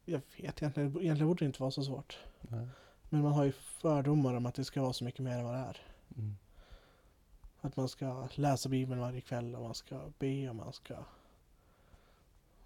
Jag 0.04 0.20
vet 0.36 0.62
egentligen, 0.62 1.00
egentligen 1.00 1.26
borde 1.28 1.44
det 1.44 1.46
inte 1.46 1.60
vara 1.62 1.70
så 1.70 1.84
svårt. 1.84 2.18
Nej. 2.40 2.68
Men 3.08 3.22
man 3.22 3.32
har 3.32 3.44
ju 3.44 3.52
fördomar 3.52 4.34
om 4.34 4.46
att 4.46 4.54
det 4.54 4.64
ska 4.64 4.82
vara 4.82 4.92
så 4.92 5.04
mycket 5.04 5.20
mer 5.20 5.38
än 5.38 5.44
vad 5.44 5.54
det 5.54 5.60
är. 5.60 5.80
Mm. 6.16 6.36
Att 7.64 7.76
man 7.76 7.88
ska 7.88 8.28
läsa 8.34 8.68
Bibeln 8.68 9.00
varje 9.00 9.20
kväll 9.20 9.54
och 9.54 9.62
man 9.62 9.74
ska 9.74 10.10
be 10.18 10.48
och 10.48 10.56
man 10.56 10.72
ska... 10.72 10.94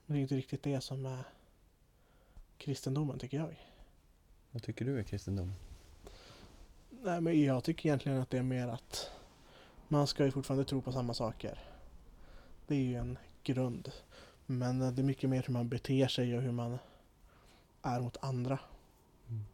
Men 0.07 0.17
det 0.17 0.21
är 0.21 0.23
inte 0.23 0.37
riktigt 0.37 0.63
det 0.63 0.81
som 0.81 1.07
är 1.07 1.25
kristendomen 2.59 3.19
tycker 3.19 3.37
jag. 3.37 3.57
Vad 4.51 4.63
tycker 4.63 4.85
du 4.85 4.99
är 4.99 5.03
kristendom? 5.03 5.53
Nej 6.91 7.21
men 7.21 7.43
jag 7.43 7.65
tycker 7.65 7.89
egentligen 7.89 8.21
att 8.21 8.31
det 8.31 8.39
är 8.39 8.43
mer 8.43 8.69
att 8.69 9.11
man 9.89 10.07
ska 10.07 10.25
ju 10.25 10.31
fortfarande 10.31 10.65
tro 10.65 10.83
på 10.83 10.93
samma 10.93 11.15
saker. 11.15 11.59
Det 12.67 12.75
är 12.75 12.83
ju 12.83 12.95
en 12.95 13.19
grund. 13.43 13.93
Men 14.47 14.79
det 14.79 15.03
är 15.03 15.05
mycket 15.05 15.31
mer 15.31 15.43
hur 15.47 15.53
man 15.53 15.69
beter 15.69 16.09
sig 16.09 16.37
och 16.37 16.43
hur 16.43 16.53
man 16.53 16.79
är 17.83 18.01
mot 18.01 18.17
andra. 18.21 18.59
Mm. 19.29 19.45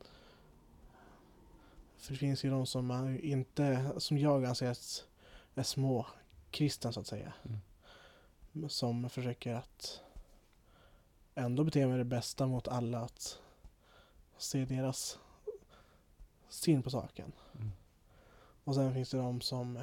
För 1.96 2.12
det 2.12 2.18
finns 2.18 2.44
ju 2.44 2.50
de 2.50 2.66
som 2.66 2.86
man 2.86 3.20
inte, 3.20 3.92
som 3.98 4.18
jag 4.18 4.44
anser 4.44 4.66
är- 4.66 5.11
är 5.54 5.62
små 5.62 6.06
kristen 6.50 6.92
så 6.92 7.00
att 7.00 7.06
säga. 7.06 7.32
Mm. 7.44 8.68
Som 8.68 9.10
försöker 9.10 9.54
att 9.54 10.00
ändå 11.34 11.64
bete 11.64 11.86
med 11.86 11.98
det 11.98 12.04
bästa 12.04 12.46
mot 12.46 12.68
alla. 12.68 13.00
Att 13.00 13.38
se 14.36 14.64
deras 14.64 15.18
syn 16.48 16.82
på 16.82 16.90
saken. 16.90 17.32
Mm. 17.54 17.72
Och 18.64 18.74
sen 18.74 18.94
finns 18.94 19.10
det 19.10 19.18
de 19.18 19.40
som, 19.40 19.78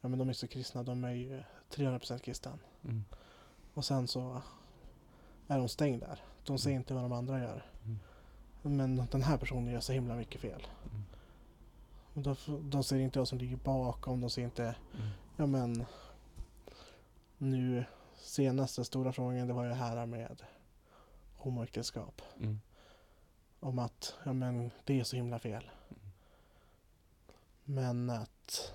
ja 0.00 0.08
men 0.08 0.18
de 0.18 0.28
är 0.28 0.32
så 0.32 0.48
kristna, 0.48 0.82
de 0.82 1.04
är 1.04 1.10
ju 1.12 1.42
300% 1.70 2.18
kristen. 2.18 2.58
Mm. 2.84 3.04
Och 3.74 3.84
sen 3.84 4.08
så 4.08 4.42
är 5.46 5.58
de 5.58 5.68
stängda 5.68 6.06
där. 6.06 6.20
De 6.44 6.58
ser 6.58 6.70
Mm. 6.70 6.80
inte 6.80 6.94
vad 6.94 7.02
de 7.02 7.12
andra 7.12 7.38
gör. 7.40 7.64
Mm. 7.84 7.98
Men 8.62 9.06
den 9.10 9.22
här 9.22 9.38
personen 9.38 9.72
gör 9.72 9.80
så 9.80 9.92
himla 9.92 10.14
mycket 10.14 10.40
fel. 10.40 10.66
Mm. 10.90 11.04
De, 12.22 12.36
de 12.70 12.84
ser 12.84 12.98
inte 12.98 13.18
vad 13.18 13.28
som 13.28 13.38
ligger 13.38 13.56
bakom, 13.56 14.20
de 14.20 14.30
ser 14.30 14.42
inte, 14.42 14.62
Mm. 14.94 15.08
ja 15.36 15.46
men 15.46 15.84
nu 17.38 17.84
senaste 18.16 18.84
stora 18.84 19.12
frågan 19.12 19.46
det 19.46 19.52
var 19.52 19.64
ju 19.64 19.72
här 19.72 20.06
med 20.06 20.42
homoäktenskap. 21.36 22.22
Mm. 22.40 22.60
Om 23.60 23.78
att, 23.78 24.14
ja 24.24 24.32
men 24.32 24.70
det 24.84 25.00
är 25.00 25.04
så 25.04 25.16
himla 25.16 25.38
fel. 25.38 25.70
Men 27.64 28.10
att 28.10 28.74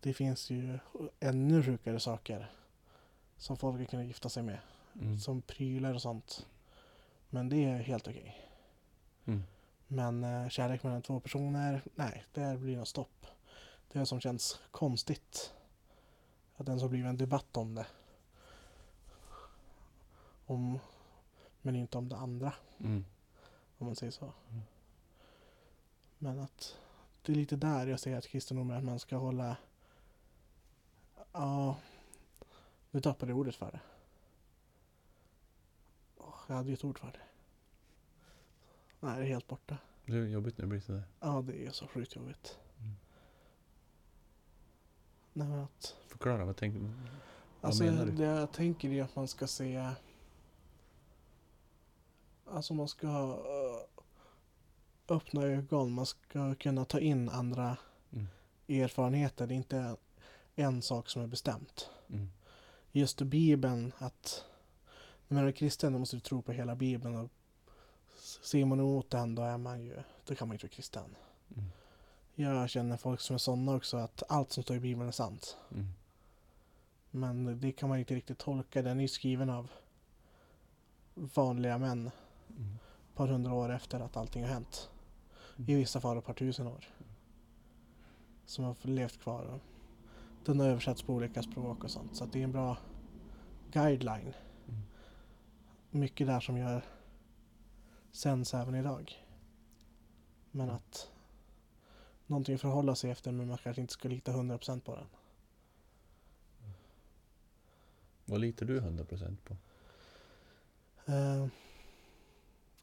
det 0.00 0.14
finns 0.14 0.50
ju 0.50 0.78
ännu 1.20 1.62
sjukare 1.62 2.00
saker 2.00 2.50
som 3.36 3.56
folk 3.56 3.90
kan 3.90 4.06
gifta 4.06 4.28
sig 4.28 4.42
med. 4.42 4.58
Mm. 5.00 5.18
Som 5.18 5.42
prylar 5.42 5.94
och 5.94 6.02
sånt. 6.02 6.46
Men 7.30 7.48
det 7.48 7.64
är 7.64 7.78
helt 7.78 8.08
okej. 8.08 8.48
Mm. 9.24 9.42
Men 9.86 10.24
eh, 10.24 10.48
kärlek 10.48 10.82
mellan 10.82 11.02
två 11.02 11.20
personer, 11.20 11.82
nej, 11.94 12.24
där 12.32 12.56
blir 12.56 12.76
det 12.76 12.86
stopp. 12.86 13.26
Det 13.88 13.98
är 13.98 14.00
det 14.00 14.06
som 14.06 14.20
känns 14.20 14.60
konstigt. 14.70 15.54
Att 16.56 16.66
det 16.66 16.70
ens 16.70 16.82
har 16.82 16.88
blivit 16.88 17.08
en 17.08 17.16
debatt 17.16 17.56
om 17.56 17.74
det. 17.74 17.86
Om, 20.46 20.78
men 21.62 21.76
inte 21.76 21.98
om 21.98 22.08
det 22.08 22.16
andra, 22.16 22.52
Mm. 22.78 23.04
om 23.78 23.86
man 23.86 23.96
säger 23.96 24.12
så. 24.12 24.24
Mm. 24.50 24.62
Men 26.18 26.38
att 26.38 26.76
det 27.22 27.32
är 27.32 27.36
lite 27.36 27.56
där 27.56 27.86
jag 27.86 28.00
ser 28.00 28.16
att 28.16 28.26
kristendomen, 28.26 28.76
att 28.76 28.84
man 28.84 28.98
ska 28.98 29.16
hålla... 29.16 29.56
Ja, 31.32 31.76
nu 32.90 33.00
tappade 33.00 33.32
jag 33.32 33.38
ordet 33.38 33.56
för 33.56 33.72
det. 33.72 33.80
Jag 36.46 36.54
hade 36.56 36.68
ju 36.68 36.74
ett 36.74 36.84
ord 36.84 36.98
för 36.98 37.06
det. 37.12 37.20
Nej, 39.04 39.16
det 39.18 39.24
är 39.24 39.28
helt 39.28 39.46
borta. 39.46 39.78
Det 40.06 40.12
är 40.12 40.26
jobbigt 40.26 40.58
när 40.58 40.62
det 40.62 40.68
blir 40.68 40.80
sådär. 40.80 41.02
Ja, 41.20 41.44
det 41.46 41.66
är 41.66 41.70
så 41.70 41.86
sjukt 41.86 42.16
jobbigt. 42.16 42.58
Mm. 42.80 42.94
Nej, 45.32 45.48
men 45.48 45.58
att, 45.60 45.96
Förklara, 46.08 46.44
vad 46.44 46.56
tänker 46.56 46.80
Vad 46.80 46.90
alltså, 47.60 47.84
menar 47.84 48.06
du? 48.06 48.12
det 48.12 48.24
jag 48.24 48.52
tänker 48.52 48.90
är 48.90 49.02
att 49.02 49.16
man 49.16 49.28
ska 49.28 49.46
se... 49.46 49.90
Alltså 52.46 52.74
man 52.74 52.88
ska 52.88 53.06
eh, 53.08 54.02
öppna 55.16 55.42
ögon. 55.42 55.92
Man 55.92 56.06
ska 56.06 56.54
kunna 56.54 56.84
ta 56.84 57.00
in 57.00 57.28
andra 57.28 57.76
Mm. 58.12 58.26
erfarenheter. 58.68 59.46
Det 59.46 59.54
är 59.54 59.56
inte 59.56 59.96
en 60.54 60.82
sak 60.82 61.08
som 61.08 61.22
är 61.22 61.26
bestämt. 61.26 61.90
Mm. 62.08 62.28
Just 62.92 63.22
Bibeln 63.22 63.92
att 63.98 64.44
när 65.28 65.36
man 65.38 65.48
är 65.48 65.52
kristen 65.52 65.92
då 65.92 65.98
måste 65.98 66.16
du 66.16 66.20
tro 66.20 66.42
på 66.42 66.52
hela 66.52 66.76
Bibeln. 66.76 67.16
Och 67.16 67.30
ser 68.24 68.64
man 68.64 68.80
emot 68.80 69.10
den 69.10 69.34
då 69.34 69.42
är 69.42 69.58
man 69.58 69.84
ju, 69.84 70.02
då 70.26 70.34
kan 70.34 70.48
man 70.48 70.54
inte 70.54 70.66
vara 70.66 70.74
kristen. 70.74 71.16
Mm. 71.56 71.70
Jag 72.34 72.70
känner 72.70 72.96
folk 72.96 73.20
som 73.20 73.34
är 73.34 73.38
sådana 73.38 73.74
också 73.74 73.96
att 73.96 74.22
allt 74.28 74.52
som 74.52 74.62
står 74.62 74.76
i 74.76 74.80
Bibeln 74.80 75.08
är 75.08 75.12
sant. 75.12 75.56
Mm. 75.70 75.86
Men 77.10 77.60
det 77.60 77.72
kan 77.72 77.88
man 77.88 77.98
inte 77.98 78.14
riktigt 78.14 78.38
tolka. 78.38 78.82
Den 78.82 78.98
är 78.98 79.02
ju 79.02 79.08
skriven 79.08 79.50
av 79.50 79.70
vanliga 81.14 81.78
män 81.78 82.10
Mm. 82.56 82.74
ett 83.10 83.16
par 83.16 83.28
hundra 83.28 83.52
år 83.52 83.72
efter 83.72 84.00
att 84.00 84.16
allting 84.16 84.42
har 84.42 84.50
hänt. 84.50 84.90
Mm. 85.56 85.70
I 85.70 85.74
vissa 85.74 86.00
fall 86.00 86.18
ett 86.18 86.24
par 86.24 86.34
tusen 86.34 86.66
år. 86.66 86.84
Som 88.46 88.64
har 88.64 88.76
levt 88.82 89.20
kvar. 89.20 89.60
Den 90.44 90.60
har 90.60 90.66
översatts 90.66 91.02
på 91.02 91.12
olika 91.12 91.42
språk 91.42 91.84
och 91.84 91.90
sånt. 91.90 92.16
Så 92.16 92.24
det 92.24 92.40
är 92.40 92.44
en 92.44 92.52
bra 92.52 92.76
guideline. 93.72 94.32
Mm. 94.68 94.82
Mycket 95.90 96.26
där 96.26 96.40
som 96.40 96.58
gör 96.58 96.84
sens 98.14 98.54
även 98.54 98.74
idag. 98.74 99.24
Men 100.50 100.70
att 100.70 101.10
någonting 102.26 102.54
att 102.54 102.60
förhålla 102.60 102.94
sig 102.94 103.10
efter 103.10 103.32
men 103.32 103.48
man 103.48 103.58
kanske 103.58 103.80
inte 103.80 103.92
ska 103.92 104.08
lita 104.08 104.32
100% 104.32 104.80
på 104.80 104.96
den. 104.96 105.06
Vad 108.24 108.40
litar 108.40 108.66
du 108.66 108.80
100% 108.80 109.36
på? 109.44 109.56
Eh, 111.12 111.46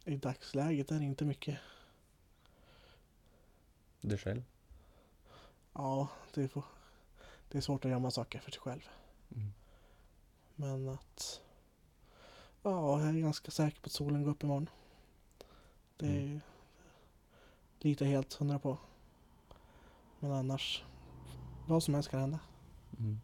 I 0.06 0.17
dagsläget 0.17 0.91
är 0.91 1.00
det 1.00 1.06
inte 1.06 1.26
mycket. 1.26 1.60
Dig 4.02 4.17
själv? 4.17 4.44
Ja, 5.74 6.08
det 6.34 6.44
är, 6.44 6.63
det 7.50 7.58
är 7.58 7.62
svårt 7.62 7.86
att 7.86 7.91
gömma 7.91 8.12
saker 8.12 8.39
för 8.39 8.52
sig 8.52 8.62
själv. 8.62 8.89
Mm. 9.36 9.54
Men 10.56 10.89
att... 10.89 11.41
Ja, 12.63 13.00
jag 13.00 13.10
är 13.10 13.13
ganska 13.22 13.52
säker 13.52 13.82
på 13.82 13.86
att 13.86 13.91
solen 13.91 14.24
går 14.24 14.32
upp 14.32 14.44
imorgon. 14.44 14.70
Det 16.02 16.08
är 16.08 16.22
Mm. 16.22 16.42
lite 17.80 18.06
helt 18.06 18.34
hundra 18.34 18.60
på. 18.60 18.78
Men 20.20 20.32
annars, 20.32 20.84
vad 21.68 21.84
som 21.84 21.94
helst 21.94 22.10
kan 22.10 22.20
hända. 22.20 22.40
Mm. 23.00 23.20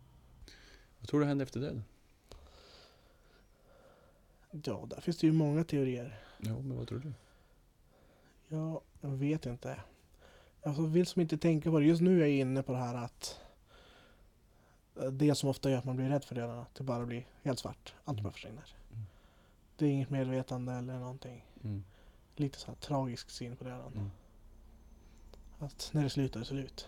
Vad 0.99 1.07
tror 1.07 1.19
du 1.19 1.25
händer 1.25 1.45
efter 1.45 1.59
döden? 1.59 1.83
Ja, 4.51 4.85
där 4.89 5.01
finns 5.01 5.17
det 5.17 5.27
ju 5.27 5.33
många 5.33 5.63
teorier. 5.63 6.19
Jo, 6.39 6.61
men 6.61 6.77
vad 6.77 6.87
tror 6.87 6.99
du? 6.99 7.13
Ja, 8.47 8.81
jag 9.01 9.09
vet 9.09 9.45
inte. 9.45 9.81
Jag 10.63 10.73
vill 10.73 11.05
som 11.07 11.21
inte 11.21 11.37
tänka 11.37 11.71
på 11.71 11.79
det. 11.79 11.85
Just 11.85 12.01
nu 12.01 12.15
är 12.15 12.19
jag 12.27 12.29
inne 12.29 12.63
på 12.63 12.71
det 12.71 12.77
här 12.77 12.95
att 12.95 13.39
eh, 14.95 15.11
det 15.11 15.35
som 15.35 15.49
ofta 15.49 15.69
gör 15.71 15.77
att 15.77 15.85
man 15.85 15.95
blir 15.95 16.09
rädd 16.09 16.23
för 16.25 16.35
döden, 16.35 16.59
att 16.59 16.75
det 16.75 16.83
bara 16.83 17.05
blir 17.05 17.25
helt 17.43 17.59
svart. 17.59 17.93
Allt 18.05 18.21
bara 18.23 18.33
försvinner. 18.33 18.75
Mm. 18.93 19.05
Det 19.77 19.85
är 19.85 19.89
inget 19.89 20.09
medvetande 20.09 20.73
eller 20.73 20.99
någonting. 20.99 21.45
Mm. 21.63 21.83
Lite 22.39 22.59
så 22.59 22.67
här 22.67 22.75
tragisk 22.75 23.29
syn 23.29 23.55
på 23.55 23.63
döden. 23.63 23.93
Mm. 23.93 24.09
Att 25.59 25.89
när 25.93 26.03
det 26.03 26.09
slutar 26.09 26.39
det 26.39 26.45
slut. 26.45 26.87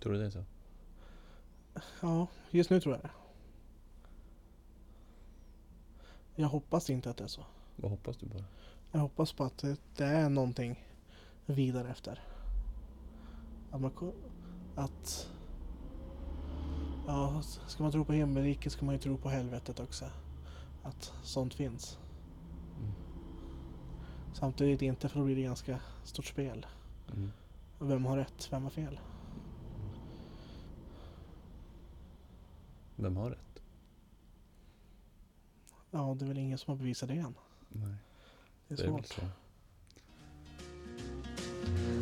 Tror 0.00 0.12
du 0.12 0.18
det 0.18 0.26
är 0.26 0.30
så? 0.30 0.44
Ja, 2.00 2.26
just 2.50 2.70
nu 2.70 2.80
tror 2.80 2.94
jag 2.94 3.02
det. 3.02 3.10
Jag 6.34 6.48
hoppas 6.48 6.90
inte 6.90 7.10
att 7.10 7.16
det 7.16 7.24
är 7.24 7.28
så. 7.28 7.44
Vad 7.76 7.90
hoppas 7.90 8.16
du 8.16 8.28
på? 8.28 8.44
Jag 8.92 9.00
hoppas 9.00 9.32
på 9.32 9.44
att 9.44 9.58
det, 9.58 9.76
det 9.96 10.04
är 10.04 10.28
någonting 10.28 10.84
vidare 11.46 11.90
efter. 11.90 12.20
Att 13.70 13.80
man, 13.80 14.12
att 14.74 15.28
ja, 17.06 17.42
ska 17.42 17.82
man 17.82 17.92
tro 17.92 18.04
på 18.04 18.12
himmelriket 18.12 18.72
ska 18.72 18.84
man 18.84 18.94
ju 18.94 19.00
tro 19.00 19.16
på 19.16 19.28
helvetet 19.28 19.80
också. 19.80 20.04
Att 20.82 21.12
sånt 21.22 21.54
finns. 21.54 21.98
Samtidigt 24.38 24.82
inte 24.82 25.08
för 25.08 25.18
då 25.18 25.24
blir 25.24 25.36
det 25.36 25.42
ganska 25.42 25.80
stort 26.04 26.26
spel. 26.26 26.66
Mm. 27.12 27.32
Vem 27.78 28.04
har 28.04 28.16
rätt? 28.16 28.48
Vem 28.50 28.62
har 28.62 28.70
fel? 28.70 29.00
Vem 32.96 33.16
har 33.16 33.30
rätt? 33.30 33.62
Ja, 35.90 36.16
det 36.18 36.24
är 36.24 36.28
väl 36.28 36.38
ingen 36.38 36.58
som 36.58 36.70
har 36.70 36.78
bevisat 36.78 37.08
det 37.08 37.14
än. 37.14 37.34
Nej, 37.68 37.94
Det 38.68 38.74
är 38.74 38.76
det 38.76 38.82
är 38.82 38.86
svårt. 38.86 39.18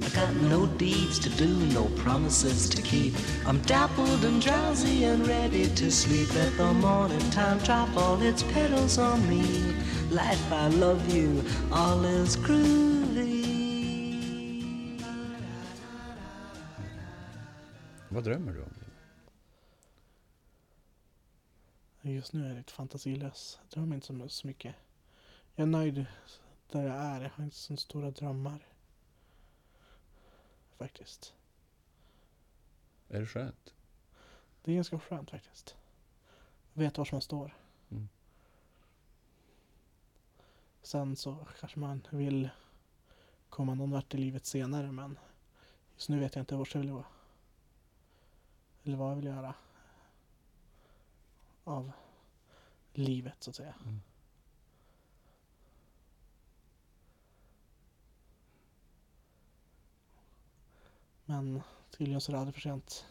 I 0.02 0.08
got 0.14 0.50
no 0.50 0.66
deeds 0.78 1.18
to 1.18 1.44
do, 1.44 1.48
no 1.48 1.88
promises 1.96 2.70
to 2.70 2.82
keep. 2.82 3.12
I'm 3.46 3.58
dappled 3.66 4.24
and 4.24 4.42
drowsy 4.42 5.04
and 5.04 5.26
ready 5.26 5.66
to 5.66 5.90
sleep. 5.90 6.34
Let 6.34 6.56
the 6.56 6.72
morning 6.72 7.30
time 7.30 7.58
drop 7.58 7.96
all 7.96 8.22
its 8.22 8.42
petals 8.42 8.98
on 8.98 9.28
me. 9.28 9.74
Life, 10.14 10.52
I 10.52 10.68
love 10.68 11.08
you, 11.16 11.42
all 11.72 12.04
is 12.04 12.36
groovy. 12.36 13.44
Vad 18.08 18.24
drömmer 18.24 18.52
du 18.52 18.62
om? 18.62 18.70
Just 22.02 22.32
nu 22.32 22.44
är 22.44 22.48
jag 22.48 22.56
lite 22.56 22.72
fantasilös. 22.72 23.58
Jag 23.62 23.70
drömmer 23.70 23.94
inte 23.94 24.06
så- 24.06 24.28
så 24.28 24.46
mycket. 24.46 24.74
Jag 25.54 25.62
är 25.62 25.66
nöjd 25.70 26.06
där 26.70 26.82
jag 26.86 26.96
är. 26.96 27.20
Jag 27.20 27.30
har 27.30 27.44
inte 27.44 27.56
så 27.56 27.76
stora 27.76 28.10
drömmar. 28.10 28.66
Faktiskt. 30.78 31.34
Är 33.08 33.20
det 33.20 33.26
skönt? 33.26 33.74
Det 34.62 34.70
är 34.70 34.74
ganska 34.74 34.98
skönt 35.00 35.30
faktiskt. 35.30 35.76
Vet 36.72 36.98
var 36.98 37.08
man 37.12 37.20
står. 37.22 37.56
Mm. 37.90 38.08
Sen 40.84 41.16
så 41.16 41.46
kanske 41.60 41.78
man 41.78 42.06
vill 42.10 42.50
komma 43.48 43.74
någon 43.74 43.90
vart 43.90 44.14
i 44.14 44.18
livet 44.18 44.46
senare 44.46 44.92
men 44.92 45.18
just 45.94 46.08
nu 46.08 46.20
vet 46.20 46.34
jag 46.34 46.42
inte 46.42 46.56
vart 46.56 46.74
jag 46.74 46.80
vill 46.80 46.90
gå. 46.90 47.04
Eller 48.82 48.96
vad 48.96 49.10
jag 49.10 49.16
vill 49.16 49.24
göra. 49.24 49.54
Av 51.64 51.92
livet 52.92 53.42
så 53.42 53.50
att 53.50 53.56
säga. 53.56 53.74
Mm. 53.84 54.00
Men 61.24 61.62
tydligen 61.90 62.20
så 62.20 62.32
är 62.32 62.34
det 62.34 62.40
aldrig 62.40 62.54
för 62.54 62.60
sent. 62.60 63.06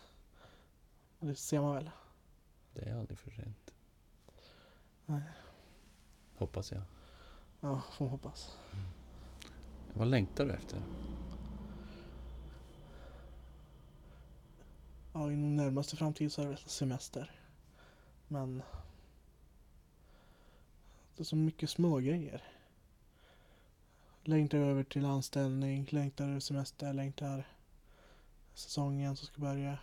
Och 1.19 1.27
det 1.27 1.35
ser 1.35 1.61
man 1.61 1.75
väl. 1.75 1.89
Det 2.73 2.89
är 2.89 2.95
aldrig 2.95 3.19
för 3.19 3.31
sent. 3.31 3.73
Nej. 5.05 5.23
Hoppas 6.35 6.71
jag. 6.71 6.81
Ja, 7.63 7.81
får 7.91 8.05
man 8.05 8.11
hoppas. 8.11 8.57
Vad 9.93 10.07
längtar 10.07 10.45
du 10.45 10.51
efter? 10.51 10.81
Ja, 15.13 15.31
inom 15.31 15.55
närmaste 15.55 15.95
framtid 15.95 16.31
så 16.31 16.41
är 16.41 16.47
det 16.47 16.57
semester. 16.57 17.31
Men 18.27 18.63
det 21.15 21.23
är 21.23 21.25
så 21.25 21.35
mycket 21.35 21.69
små 21.69 21.97
grejer. 21.97 22.43
Längtar 24.23 24.57
över 24.57 24.83
till 24.83 25.05
anställning, 25.05 25.87
längtar 25.89 26.29
över 26.29 26.39
semester, 26.39 26.93
längtar 26.93 27.47
säsongen 28.53 29.15
som 29.15 29.27
ska 29.27 29.41
börja. 29.41 29.77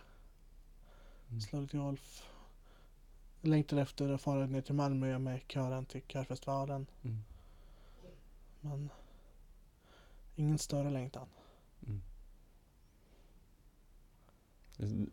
Mm. 1.29 1.41
Slå 1.41 1.61
lite 1.61 1.77
golf. 1.77 2.23
Längtar 3.41 3.77
efter 3.77 4.09
att 4.09 4.21
fara 4.21 4.45
ner 4.45 4.61
till 4.61 4.75
Malmö 4.75 5.19
med 5.19 5.41
kören 5.47 5.85
till 5.85 6.01
körfestivalen. 6.01 6.87
Mm. 7.03 7.23
Men 8.61 8.89
Ingen 10.35 10.57
större 10.57 10.89
längtan. 10.89 11.27
Mm. 11.87 12.01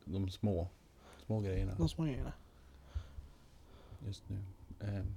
De 0.04 0.30
små, 0.30 0.68
små 1.26 1.40
grejerna 1.40 1.74
De 1.74 1.88
små 1.88 2.04
grejerna. 2.04 2.32
just 4.06 4.28
nu. 4.28 4.44
Ehm, 4.80 5.14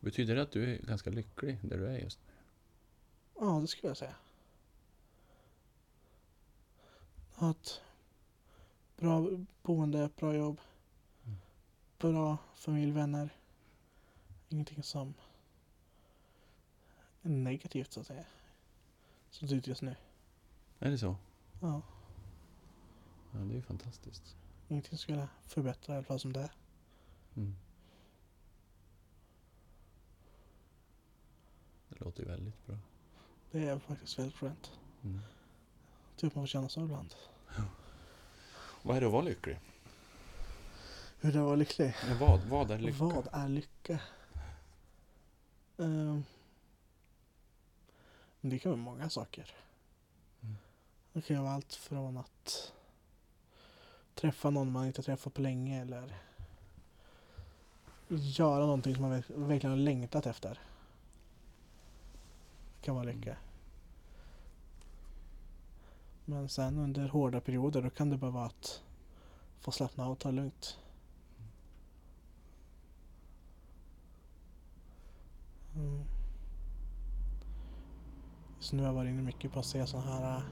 betyder 0.00 0.34
det 0.34 0.42
att 0.42 0.52
du 0.52 0.74
är 0.74 0.78
ganska 0.78 1.10
lycklig 1.10 1.58
där 1.62 1.78
du 1.78 1.86
är 1.86 1.98
just 1.98 2.18
nu? 2.26 2.32
Ja, 3.40 3.58
det 3.60 3.66
skulle 3.66 3.90
jag 3.90 3.96
säga. 3.96 4.14
Ha 7.34 7.50
ett 7.50 7.82
bra 8.96 9.28
boende, 9.62 10.10
bra 10.16 10.34
jobb. 10.34 10.60
Mm. 11.24 11.38
Bra 11.98 12.38
familj, 12.54 12.92
vänner. 12.92 13.30
Ingenting 14.48 14.82
som 14.82 15.14
negativt 17.30 17.92
så 17.92 18.00
att 18.00 18.06
säga. 18.06 18.24
Som 19.30 19.48
ser 19.48 19.56
ut 19.56 19.66
just 19.66 19.82
nu. 19.82 19.96
Är 20.78 20.90
det 20.90 20.98
så? 20.98 21.16
Ja, 21.60 21.82
Ja, 23.32 23.38
det 23.40 23.52
är 23.52 23.56
ju 23.56 23.62
fantastiskt. 23.62 24.36
ingenting 24.68 24.98
skulle 24.98 25.28
förbättra 25.46 25.94
i 25.94 25.96
alla 25.96 26.04
fall 26.06 26.20
som 26.20 26.32
det 26.32 26.40
är. 26.40 26.50
Mm. 27.36 27.56
Det 31.88 32.00
låter 32.04 32.22
ju 32.22 32.28
väldigt 32.28 32.66
bra. 32.66 32.76
Det 33.50 33.68
är 33.68 33.78
faktiskt 33.78 34.18
väldigt 34.18 34.36
skönt. 34.36 34.72
Mm. 35.02 35.20
Typ 36.16 36.34
man 36.34 36.42
får 36.42 36.46
känna 36.48 36.68
så 36.68 36.84
ibland. 36.84 37.14
Vad 38.82 38.96
är 38.96 39.00
det 39.00 39.06
att 39.06 39.12
vara 39.12 39.22
lycklig? 39.22 39.58
Hur 41.20 41.32
det 41.32 41.40
var 41.40 41.56
lycklig. 41.56 41.94
Ja, 42.08 42.16
vad, 42.20 42.40
vad 42.40 42.70
är 42.70 42.78
lycka? 42.78 43.04
Vad 43.04 43.28
är 43.32 43.48
lycka? 43.48 44.00
Men 45.76 46.24
det 48.50 48.58
kan 48.58 48.70
vara 48.72 48.80
många 48.82 49.10
saker. 49.10 49.50
Mm. 50.42 50.56
Det 51.12 51.20
kan 51.22 51.42
vara 51.42 51.54
allt 51.54 51.74
från 51.74 52.16
att 52.16 52.72
träffa 54.14 54.50
någon 54.50 54.72
man 54.72 54.86
inte 54.86 55.02
träffat 55.02 55.34
på 55.34 55.42
länge 55.42 55.80
eller 55.82 56.14
göra 58.08 58.60
någonting 58.66 58.94
som 58.94 59.02
man 59.02 59.10
verk- 59.12 59.30
verkligen 59.30 59.70
har 59.70 59.78
längtat 59.84 60.26
efter. 60.26 60.60
Det 62.80 62.84
kan 62.86 62.94
vara 62.94 63.04
lycka. 63.04 63.30
Mm. 63.30 63.40
Men 66.24 66.48
sen 66.48 66.78
under 66.78 67.08
hårda 67.08 67.40
perioder 67.40 67.82
då 67.82 67.90
kan 67.90 68.10
det 68.10 68.16
bara 68.16 68.30
vara 68.30 68.46
att 68.46 68.82
få 69.60 69.70
slappna 69.72 70.04
av 70.04 70.12
och 70.12 70.18
ta 70.18 70.28
det 70.28 70.34
lugnt. 70.34 70.78
Mm. 75.76 76.04
Så 78.64 78.76
nu 78.76 78.82
har 78.82 78.88
jag 78.88 78.94
varit 78.94 79.08
inne 79.08 79.22
mycket 79.22 79.52
på 79.52 79.60
att 79.60 79.66
se 79.66 79.86
sådana 79.86 80.10
här 80.10 80.36
uh, 80.36 80.44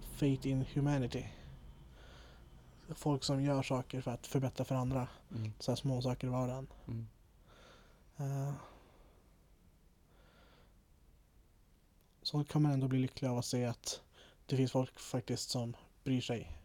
Fate 0.00 0.48
in 0.48 0.64
Humanity. 0.74 1.26
Folk 2.88 3.24
som 3.24 3.42
gör 3.42 3.62
saker 3.62 4.00
för 4.00 4.10
att 4.10 4.26
förbättra 4.26 4.64
för 4.64 4.74
andra. 4.74 5.08
Mm. 5.30 5.52
Så 5.58 5.70
här 5.70 5.76
små 5.76 6.02
saker 6.02 6.26
i 6.26 6.30
vardagen. 6.30 6.66
Mm. 6.86 7.06
Eh, 8.16 8.54
så 12.22 12.44
kan 12.44 12.62
man 12.62 12.72
ändå 12.72 12.88
bli 12.88 12.98
lycklig 12.98 13.28
av 13.28 13.38
att 13.38 13.44
se 13.44 13.64
att 13.64 14.00
det 14.46 14.56
finns 14.56 14.72
folk 14.72 15.00
faktiskt 15.00 15.50
som 15.50 15.76
bryr 16.04 16.20
sig. 16.20 16.58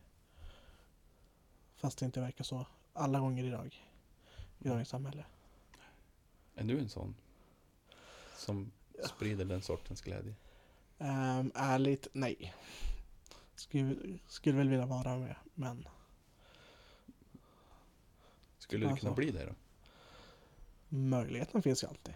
Fast 1.75 1.97
det 1.97 2.05
inte 2.05 2.21
verkar 2.21 2.43
så 2.43 2.65
alla 2.93 3.19
gånger 3.19 3.43
idag. 3.43 3.85
I 4.59 4.67
dagens 4.67 4.89
samhälle. 4.89 5.25
Är 6.55 6.63
du 6.63 6.79
en 6.79 6.89
sån? 6.89 7.15
Som 8.37 8.71
sprider 9.07 9.45
den 9.45 9.61
sortens 9.61 10.01
glädje? 10.01 10.35
Um, 10.97 11.51
ärligt, 11.55 12.07
nej. 12.13 12.53
Skulle, 13.55 13.95
skulle 14.27 14.57
väl 14.57 14.69
vilja 14.69 14.85
vara 14.85 15.17
med, 15.17 15.35
men 15.53 15.87
Skulle 18.57 18.85
du 18.85 18.89
Alltså. 18.91 19.05
kunna 19.05 19.15
bli 19.15 19.31
det 19.31 19.45
då? 19.45 19.53
möjligheten 20.89 21.61
finns 21.61 21.83
ju 21.83 21.87
alltid. 21.87 22.13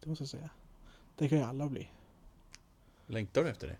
Det 0.00 0.08
måste 0.08 0.22
jag 0.22 0.28
säga. 0.28 0.50
Det 1.16 1.28
kan 1.28 1.38
ju 1.38 1.44
alla 1.44 1.68
bli. 1.68 1.90
Längtar 3.06 3.44
du 3.44 3.50
efter 3.50 3.66
det? 3.68 3.76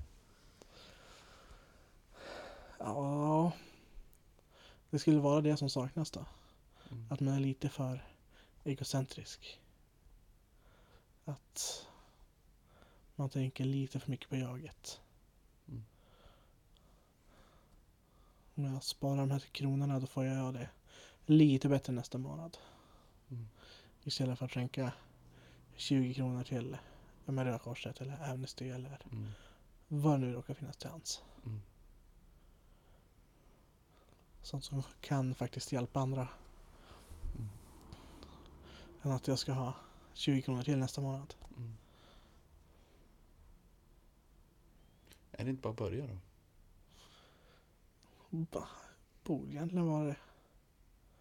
Ja, 2.78 3.52
det 4.90 4.98
skulle 4.98 5.18
vara 5.20 5.40
det 5.40 5.56
som 5.56 5.70
saknas 5.70 6.10
då. 6.10 6.24
Mm. 6.90 7.06
Att 7.10 7.20
man 7.20 7.34
är 7.34 7.40
lite 7.40 7.68
för 7.68 8.04
egocentrisk. 8.64 9.60
Att 11.24 11.86
man 13.16 13.30
tänker 13.30 13.64
lite 13.64 14.00
för 14.00 14.10
mycket 14.10 14.28
på 14.28 14.36
jaget. 14.36 15.00
Mm. 15.68 15.84
Om 18.54 18.64
jag 18.64 18.82
sparar 18.82 19.16
de 19.16 19.30
här 19.30 19.40
kronorna 19.40 20.00
då 20.00 20.06
får 20.06 20.24
jag 20.24 20.36
göra 20.36 20.52
det 20.52 20.70
lite 21.26 21.68
bättre 21.68 21.92
nästa 21.92 22.18
månad. 22.18 22.58
Mm. 23.30 23.48
Istället 24.04 24.38
för 24.38 24.46
att 24.46 24.52
skänka 24.52 24.92
20 25.76 26.14
kronor 26.14 26.44
till 26.44 26.76
Röda 27.26 27.58
Korset 27.58 28.00
eller 28.00 28.30
Amnesty 28.30 28.68
eller 28.68 28.98
Mm. 29.12 29.30
vad 29.88 30.20
nu 30.20 30.32
råkar 30.32 30.54
finnas 30.54 30.76
till 30.76 30.90
hands. 30.90 31.22
Mm. 31.46 31.60
Sånt 34.42 34.64
som 34.64 34.82
kan 35.00 35.34
faktiskt 35.34 35.72
hjälpa 35.72 36.00
andra. 36.00 36.28
Mm. 37.34 37.48
Än 39.02 39.10
att 39.10 39.28
jag 39.28 39.38
ska 39.38 39.52
ha 39.52 39.74
20 40.14 40.42
kronor 40.42 40.62
till 40.62 40.78
nästa 40.78 41.00
månad. 41.00 41.34
Mm. 41.56 41.76
Är 45.32 45.44
det 45.44 45.50
inte 45.50 45.62
bara 45.62 45.70
att 45.70 45.76
börja 45.76 46.06
då? 46.06 46.18
Ba, 48.30 48.66
borde 49.24 49.52
egentligen 49.52 49.86
vara 49.86 50.04
det. 50.06 50.16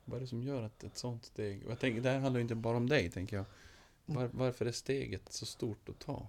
Vad 0.05 0.17
är 0.17 0.21
det 0.21 0.27
som 0.27 0.43
gör 0.43 0.63
att 0.63 0.83
ett 0.83 0.97
sånt 0.97 1.25
steg... 1.25 1.63
Jag 1.67 1.79
tänker, 1.79 2.01
det 2.01 2.09
här 2.09 2.19
handlar 2.19 2.39
ju 2.39 2.41
inte 2.41 2.55
bara 2.55 2.77
om 2.77 2.89
dig, 2.89 3.11
tänker 3.11 3.35
jag. 3.35 3.45
Var, 4.05 4.29
varför 4.33 4.65
är 4.65 4.71
steget 4.71 5.33
så 5.33 5.45
stort 5.45 5.89
att 5.89 5.99
ta? 5.99 6.27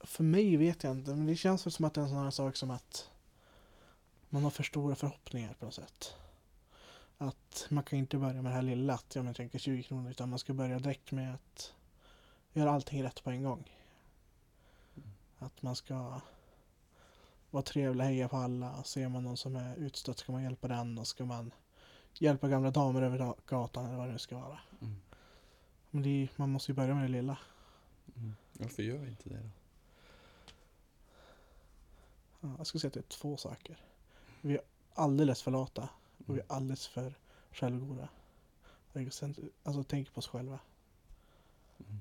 För 0.00 0.24
mig 0.24 0.56
vet 0.56 0.82
jag 0.82 0.92
inte, 0.92 1.10
men 1.10 1.26
det 1.26 1.36
känns 1.36 1.74
som 1.74 1.84
att 1.84 1.94
det 1.94 2.00
är 2.00 2.02
en 2.02 2.10
sån 2.10 2.18
här 2.24 2.30
sak 2.30 2.56
som 2.56 2.70
att 2.70 3.10
man 4.28 4.42
har 4.42 4.50
för 4.50 4.62
stora 4.62 4.94
förhoppningar 4.94 5.54
på 5.54 5.64
något 5.64 5.74
sätt. 5.74 6.14
Att 7.18 7.66
man 7.68 7.84
kan 7.84 7.98
inte 7.98 8.18
börja 8.18 8.42
med 8.42 8.52
det 8.52 8.54
här 8.54 8.62
lilla, 8.62 8.94
att 8.94 9.14
jag 9.14 9.36
tänker 9.36 9.58
20 9.58 9.82
kronor, 9.82 10.10
utan 10.10 10.28
man 10.28 10.38
ska 10.38 10.54
börja 10.54 10.78
direkt 10.78 11.12
med 11.12 11.34
att 11.34 11.74
göra 12.52 12.70
allting 12.70 13.02
rätt 13.02 13.24
på 13.24 13.30
en 13.30 13.42
gång. 13.42 13.70
Att 15.38 15.62
man 15.62 15.76
ska 15.76 16.20
vara 17.50 17.62
trevlig, 17.62 18.04
heja 18.04 18.28
på 18.28 18.36
alla. 18.36 18.82
Ser 18.82 19.08
man 19.08 19.22
någon 19.22 19.36
som 19.36 19.56
är 19.56 19.76
utstött 19.76 20.18
ska 20.18 20.32
man 20.32 20.42
hjälpa 20.42 20.68
den 20.68 20.98
och 20.98 21.06
ska 21.06 21.24
man 21.24 21.50
hjälpa 22.14 22.48
gamla 22.48 22.70
damer 22.70 23.02
över 23.02 23.34
gatan 23.46 23.86
eller 23.86 23.96
vad 23.96 24.06
det 24.06 24.12
nu 24.12 24.18
ska 24.18 24.38
vara. 24.38 24.58
Mm. 24.80 24.96
Men 25.90 26.04
är, 26.04 26.28
man 26.36 26.50
måste 26.50 26.72
ju 26.72 26.76
börja 26.76 26.94
med 26.94 27.04
det 27.04 27.08
lilla. 27.08 27.38
Mm. 28.16 28.34
Varför 28.52 28.82
gör 28.82 28.98
vi 28.98 29.08
inte 29.08 29.28
det 29.28 29.36
då? 29.36 29.50
Ja, 32.40 32.54
jag 32.58 32.66
skulle 32.66 32.80
säga 32.80 32.88
att 32.88 32.94
det 32.94 33.00
är 33.00 33.18
två 33.18 33.36
saker. 33.36 33.78
Vi 34.40 34.54
är 34.54 34.62
alldeles 34.94 35.42
för 35.42 35.50
lata 35.50 35.88
och 36.28 36.36
vi 36.36 36.40
är 36.40 36.46
alldeles 36.48 36.86
för 36.86 37.14
självgoda. 37.52 38.08
Alltså 39.62 39.84
tänker 39.84 40.12
på 40.12 40.18
oss 40.18 40.28
själva. 40.28 40.58
Mm. 41.78 41.98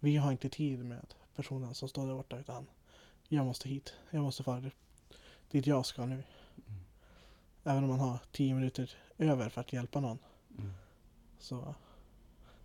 Vi 0.00 0.16
har 0.16 0.32
inte 0.32 0.48
tid 0.48 0.84
med 0.84 1.14
personen 1.36 1.74
som 1.74 1.88
står 1.88 2.06
där 2.06 2.14
borta 2.14 2.38
utan 2.38 2.66
jag 3.28 3.46
måste 3.46 3.68
hit. 3.68 3.94
Jag 4.10 4.22
måste 4.22 4.42
fara 4.42 4.70
dit 5.50 5.66
jag 5.66 5.86
ska 5.86 6.06
nu. 6.06 6.14
Mm. 6.14 6.80
Även 7.64 7.84
om 7.84 7.90
man 7.90 8.00
har 8.00 8.18
tio 8.32 8.54
minuter 8.54 8.96
över 9.18 9.48
för 9.48 9.60
att 9.60 9.72
hjälpa 9.72 10.00
någon 10.00 10.18
Mm. 10.58 10.72
så 11.38 11.74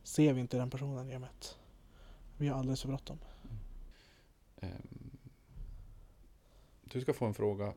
ser 0.03 0.33
vi 0.33 0.41
inte 0.41 0.57
den 0.57 0.69
personen 0.69 1.11
i 1.11 1.15
och 1.15 1.21
med 1.21 1.29
att 1.29 1.57
vi 2.37 2.47
har 2.47 2.59
alldeles 2.59 2.81
för 2.81 2.87
bråttom. 2.87 3.19
Ehm, 4.57 5.09
Du 6.83 7.01
ska 7.01 7.13
få 7.13 7.25
en 7.25 7.33
fråga 7.33 7.73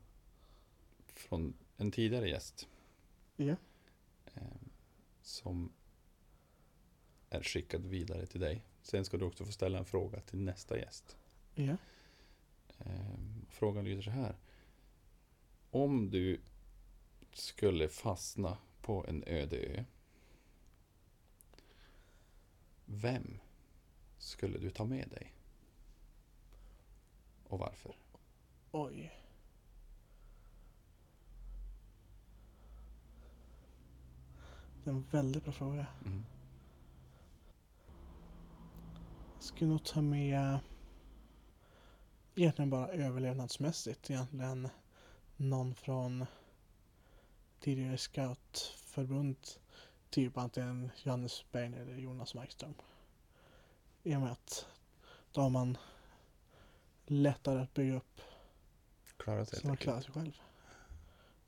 från 1.06 1.54
en 1.76 1.90
tidigare 1.90 2.28
gäst. 2.28 2.68
Ehm, 4.34 4.70
Som 5.22 5.72
är 7.30 7.42
skickad 7.42 7.86
vidare 7.86 8.26
till 8.26 8.40
dig. 8.40 8.64
Sen 8.82 9.04
ska 9.04 9.16
du 9.16 9.24
också 9.24 9.44
få 9.44 9.52
ställa 9.52 9.78
en 9.78 9.84
fråga 9.84 10.20
till 10.20 10.38
nästa 10.38 10.78
gäst. 10.78 11.16
Ehm, 12.78 13.46
Frågan 13.50 13.84
lyder 13.84 14.02
så 14.02 14.10
här. 14.10 14.36
Om 15.70 16.10
du 16.10 16.40
skulle 17.32 17.88
fastna 17.88 18.58
på 18.80 19.06
en 19.08 19.24
öde 19.26 19.56
ö. 19.56 19.84
Vem 22.84 23.38
skulle 24.18 24.58
du 24.58 24.70
ta 24.70 24.84
med 24.84 25.08
dig? 25.08 25.32
Och 27.48 27.58
varför? 27.58 27.94
Oj. 28.70 29.12
Det 34.84 34.90
är 34.90 34.94
en 34.94 35.06
väldigt 35.10 35.44
bra 35.44 35.52
fråga. 35.52 35.86
Mm. 36.04 36.24
Skulle 39.38 39.70
nog 39.70 39.84
ta 39.84 40.02
med 40.02 40.58
egentligen 42.34 42.70
bara 42.70 42.88
överlevnadsmässigt 42.88 44.10
egentligen 44.10 44.68
någon 45.36 45.74
från 45.74 46.26
tidigare 47.60 47.98
scoutförbund 47.98 49.36
typ 50.10 50.38
antingen 50.38 50.90
Johannes 51.02 51.44
Berg 51.52 51.74
eller 51.74 51.96
Jonas 51.96 52.34
Markström. 52.34 52.74
I 54.02 54.16
och 54.16 54.20
med 54.20 54.32
att 54.32 54.66
då 55.32 55.40
har 55.40 55.50
man 55.50 55.78
lättare 57.06 57.60
att 57.60 57.74
bygga 57.74 57.96
upp 57.96 58.20
Klara 59.16 59.44
sig 59.44 59.60
så 59.60 59.66
man 59.66 59.76
klarar 59.76 60.00
sig 60.00 60.12
själv. 60.12 60.40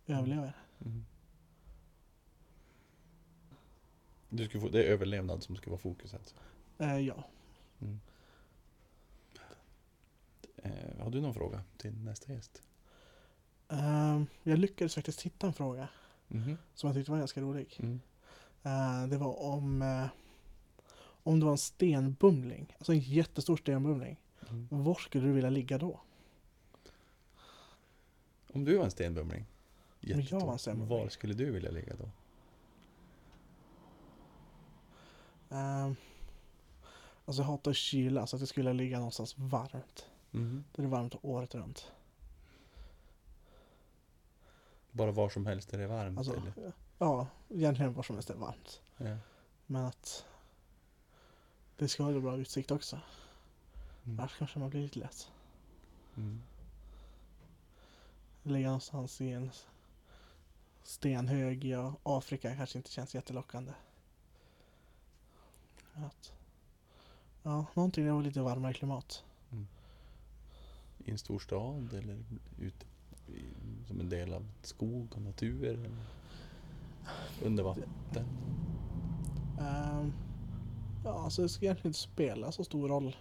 Överlever. 0.06 0.56
Mm. 0.80 1.04
Du 4.36 4.44
skulle 4.44 4.60
få, 4.60 4.68
det 4.68 4.84
är 4.84 4.86
överlevnad 4.92 5.42
som 5.42 5.56
ska 5.56 5.70
vara 5.70 5.80
fokuset. 5.80 6.34
Eh, 6.78 6.98
ja. 6.98 7.24
Mm. 7.80 8.00
Eh, 10.56 11.02
har 11.02 11.10
du 11.10 11.20
någon 11.20 11.34
fråga 11.34 11.62
till 11.76 11.92
nästa 12.04 12.32
gäst? 12.32 12.62
Ehm, 13.68 14.26
jag 14.42 14.58
lyckades 14.58 14.94
faktiskt 14.94 15.22
hitta 15.22 15.46
en 15.46 15.52
fråga 15.52 15.88
Mhm. 16.28 16.56
som 16.74 16.86
jag 16.88 16.96
tyckte 16.96 17.10
var 17.12 17.18
ganska 17.18 17.40
rolig. 17.40 17.76
Mm. 17.82 18.00
Eh, 18.62 19.06
det 19.08 19.16
var 19.16 19.42
om, 19.42 19.82
eh, 19.82 20.06
om 21.22 21.40
det 21.40 21.44
var 21.46 21.52
en 21.52 21.58
stenbumling, 21.58 22.74
alltså 22.78 22.92
en 22.92 22.98
jättestor 23.00 23.56
stenbumling. 23.56 24.16
Mm. 24.50 24.68
Var 24.70 24.94
skulle 24.94 25.26
du 25.26 25.32
vilja 25.32 25.50
ligga 25.50 25.78
då? 25.78 26.00
Om 28.52 28.64
du 28.64 28.76
var 28.76 28.84
en 28.84 28.90
stenbumling, 28.90 29.44
jag 30.00 30.08
var 30.08 30.14
en 30.16 30.20
jättestor, 30.24 30.56
stenbumling. 30.58 30.98
var 30.98 31.08
skulle 31.08 31.34
du 31.34 31.50
vilja 31.50 31.70
ligga 31.70 31.96
då? 31.96 32.10
Ehm, 35.54 35.96
alltså 37.24 37.42
jag 37.42 37.46
hatar 37.46 37.72
kyla 37.72 38.26
så 38.26 38.36
att 38.36 38.42
jag 38.42 38.48
skulle 38.48 38.72
ligga 38.72 38.96
någonstans 38.96 39.38
varmt. 39.38 40.06
Mhm. 40.30 40.64
Där 40.72 40.82
det 40.82 40.86
är 40.86 40.90
varmt 40.90 41.14
året 41.22 41.54
runt. 41.54 41.92
Bara 44.90 45.12
var 45.12 45.28
som 45.28 45.46
helst 45.46 45.70
där 45.70 45.78
det 45.78 45.84
är 45.84 45.88
varmt? 45.88 46.18
Alltså, 46.18 46.36
eller? 46.36 46.72
ja, 46.98 47.26
egentligen 47.48 47.94
var 47.94 48.02
som 48.02 48.16
helst 48.16 48.30
är 48.30 48.34
varmt. 48.34 48.80
Ja. 48.96 49.16
Men 49.66 49.84
att 49.84 50.24
det 51.76 51.88
ska 51.88 52.04
vara 52.04 52.20
bra 52.20 52.36
utsikt 52.36 52.70
också. 52.70 53.00
Mm. 54.04 54.20
Annars 54.20 54.38
kanske 54.38 54.58
man 54.58 54.70
blir 54.70 54.82
lite 54.82 54.98
lätt. 54.98 55.30
Mm. 56.16 56.42
Ligga 58.42 58.66
någonstans 58.66 59.20
i 59.20 59.30
en 59.30 59.50
stenhög 60.82 61.64
i 61.64 61.74
Afrika 62.02 62.56
kanske 62.56 62.78
inte 62.78 62.90
känns 62.90 63.14
jättelockande. 63.14 63.72
Att, 65.94 66.32
ja, 67.42 67.66
någonting 67.74 68.04
där 68.04 68.12
var 68.12 68.22
lite 68.22 68.40
varmare 68.40 68.72
klimat. 68.74 69.24
I 70.98 71.10
en 71.10 71.18
stor 71.18 71.38
stad 71.38 71.92
eller 71.94 72.24
ute 72.58 72.86
i- 73.28 73.86
som 73.86 74.00
en 74.00 74.08
del 74.08 74.32
av 74.32 74.46
skog 74.62 75.12
och 75.14 75.22
natur? 75.22 75.64
Eller 75.64 75.90
under 77.42 77.62
vatten? 77.64 77.88
Ehm, 79.60 80.12
ja, 81.04 81.24
alltså 81.24 81.42
det 81.42 81.48
ska 81.48 81.64
egentligen 81.64 81.88
inte 81.90 81.98
spela 81.98 82.52
så 82.52 82.64
stor 82.64 82.88
roll. 82.88 83.16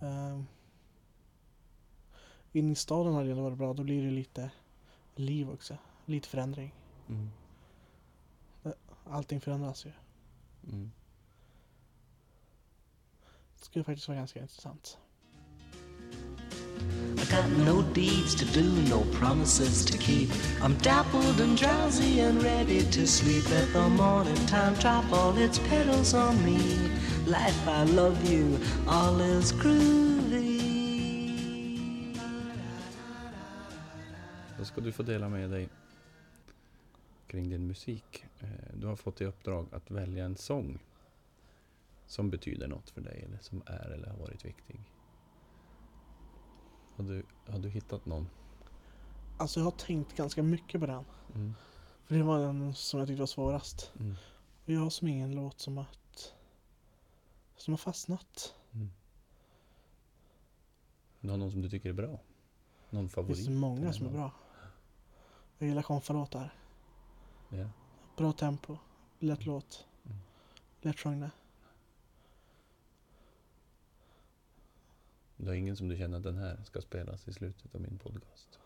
Um, 0.00 0.46
in 2.52 2.70
i 2.70 2.74
staden 2.74 3.14
hade 3.14 3.28
det 3.28 3.34
varit 3.34 3.58
bra. 3.58 3.72
Då 3.74 3.82
blir 3.84 4.04
det 4.04 4.10
lite 4.10 4.50
liv 5.14 5.50
också. 5.50 5.76
Lite 6.06 6.28
förändring. 6.28 6.74
Mm. 7.08 7.30
Allting 9.10 9.40
förändras 9.40 9.86
ju. 9.86 9.92
Mm. 10.64 10.92
Det 13.58 13.64
skulle 13.64 13.84
faktiskt 13.84 14.08
vara 14.08 14.18
ganska 14.18 14.40
intressant. 14.40 14.98
I 17.16 17.24
got 17.30 17.48
no 17.66 17.82
deeds 17.82 18.34
to 18.34 18.44
do, 18.44 18.64
no 18.88 19.04
promises 19.12 19.84
to 19.84 19.98
keep. 19.98 20.28
I'm 20.62 20.74
dappled 20.82 21.40
and 21.40 21.56
drowsy 21.56 22.20
and 22.20 22.42
ready 22.42 22.82
to 22.82 23.06
sleep. 23.06 23.48
Let 23.50 23.72
the 23.72 23.88
morning 23.88 24.46
time 24.46 24.74
drop 24.74 25.12
all 25.12 25.38
its 25.38 25.58
petals 25.58 26.14
on 26.14 26.44
me. 26.44 26.58
Life, 27.26 27.68
I 27.68 27.84
love 27.84 28.24
you, 28.30 28.58
all 28.88 29.20
is 29.20 29.52
groovy. 29.52 30.62
Då 34.58 34.64
ska 34.64 34.80
du 34.80 34.92
få 34.92 35.02
dela 35.02 35.28
med 35.28 35.50
dig 35.50 35.68
kring 37.32 37.48
din 37.50 37.66
musik. 37.66 38.24
Eh, 38.40 38.48
Du 38.74 38.86
har 38.86 38.96
fått 38.96 39.20
i 39.20 39.24
uppdrag 39.24 39.66
att 39.72 39.90
välja 39.90 40.24
en 40.24 40.36
sång 40.36 40.78
som 42.06 42.30
betyder 42.30 42.68
något 42.68 42.90
för 42.90 43.00
dig 43.00 43.22
eller 43.28 43.38
som 43.38 43.62
är 43.66 43.90
eller 43.90 44.08
har 44.08 44.16
varit 44.18 44.44
viktig. 44.44 44.80
Har 46.96 47.04
du, 47.04 47.22
har 47.46 47.58
du 47.58 47.68
hittat 47.68 48.06
någon? 48.06 48.28
Alltså 49.38 49.60
jag 49.60 49.64
har 49.64 49.70
tänkt 49.70 50.16
ganska 50.16 50.42
mycket 50.42 50.80
på 50.80 50.86
den. 50.86 51.04
Mm. 51.34 51.54
För 52.04 52.14
det 52.14 52.22
var 52.22 52.38
den 52.40 52.74
som 52.74 52.98
jag 53.00 53.08
tyckte 53.08 53.20
var 53.22 53.26
svårast. 53.26 53.92
Mm. 54.00 54.14
Och 54.64 54.72
jag 54.72 54.80
har 54.80 54.90
som 54.90 55.08
ingen 55.08 55.34
låt 55.34 55.60
som 55.60 55.78
att 55.78 56.34
som 57.56 57.72
har 57.72 57.78
fastnat. 57.78 58.54
Mm. 58.72 58.90
Du 61.20 61.30
har 61.30 61.36
någon 61.36 61.50
som 61.50 61.62
du 61.62 61.70
tycker 61.70 61.88
är 61.88 61.92
bra? 61.92 62.20
Någon 62.90 63.04
Det 63.04 63.10
favorit? 63.12 63.36
finns 63.36 63.48
många 63.48 63.92
som 63.92 64.06
är 64.06 64.10
bra. 64.10 64.30
Jag 65.58 65.68
gillar 65.68 65.82
konfalåtar. 65.82 66.54
Ja. 67.56 67.70
Bra 68.16 68.32
tempo. 68.32 68.78
Lätt 69.18 69.46
låt. 69.46 69.86
Mm. 70.04 70.18
Lättsjungna. 70.80 71.30
Du 75.36 75.46
har 75.46 75.54
ingen 75.54 75.76
som 75.76 75.88
du 75.88 75.96
känner 75.96 76.16
att 76.16 76.22
den 76.22 76.36
här 76.36 76.62
ska 76.64 76.80
spelas 76.80 77.28
i 77.28 77.32
slutet 77.32 77.74
av 77.74 77.80
min 77.80 77.98
podcast? 77.98 78.58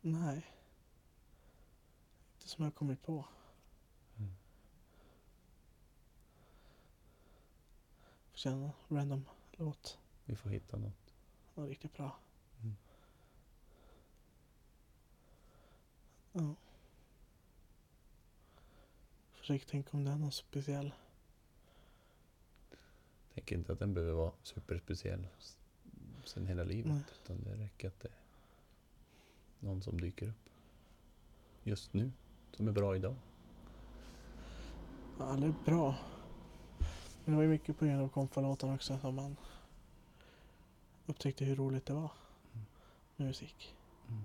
Nej. 0.00 0.46
Inte 2.34 2.48
som 2.48 2.64
jag 2.64 2.70
har 2.70 2.74
kommit 2.74 3.02
på. 3.02 3.24
Mm. 4.16 4.34
Får 8.30 8.36
känna 8.38 8.72
random 8.88 9.24
låt. 9.52 9.98
Vi 10.24 10.36
får 10.36 10.50
hitta 10.50 10.76
något. 10.76 11.14
Var 11.54 11.66
riktigt 11.66 11.94
bra. 11.96 12.16
Ja. 16.36 16.54
Försöker 19.32 19.66
tänka 19.66 19.96
om 19.96 20.04
det 20.04 20.10
är 20.10 20.16
någon 20.16 20.32
speciell. 20.32 20.94
Tänker 23.34 23.56
inte 23.56 23.72
att 23.72 23.78
den 23.78 23.94
behöver 23.94 24.12
vara 24.12 24.32
superspeciell 24.42 25.26
sen 26.24 26.46
hela 26.46 26.64
livet. 26.64 26.92
Nej. 26.92 27.02
Utan 27.22 27.44
det 27.44 27.64
räcker 27.64 27.88
att 27.88 28.00
det 28.00 28.08
är 28.08 28.14
någon 29.58 29.82
som 29.82 30.00
dyker 30.00 30.28
upp 30.28 30.50
just 31.62 31.92
nu. 31.92 32.12
Som 32.52 32.68
är 32.68 32.72
bra 32.72 32.96
idag. 32.96 33.14
Ja, 35.18 35.24
alla 35.24 35.46
är 35.46 35.54
bra. 35.64 35.96
Men 37.24 37.32
det 37.32 37.36
var 37.36 37.42
ju 37.42 37.48
mycket 37.48 37.78
på 37.78 37.84
grund 37.84 38.02
av 38.02 38.08
konfalåten 38.08 38.74
också 38.74 38.98
som 38.98 39.14
man 39.14 39.36
upptäckte 41.06 41.44
hur 41.44 41.56
roligt 41.56 41.86
det 41.86 41.92
var 41.94 42.12
med 43.16 43.26
musik. 43.26 43.74
Mm. 44.08 44.24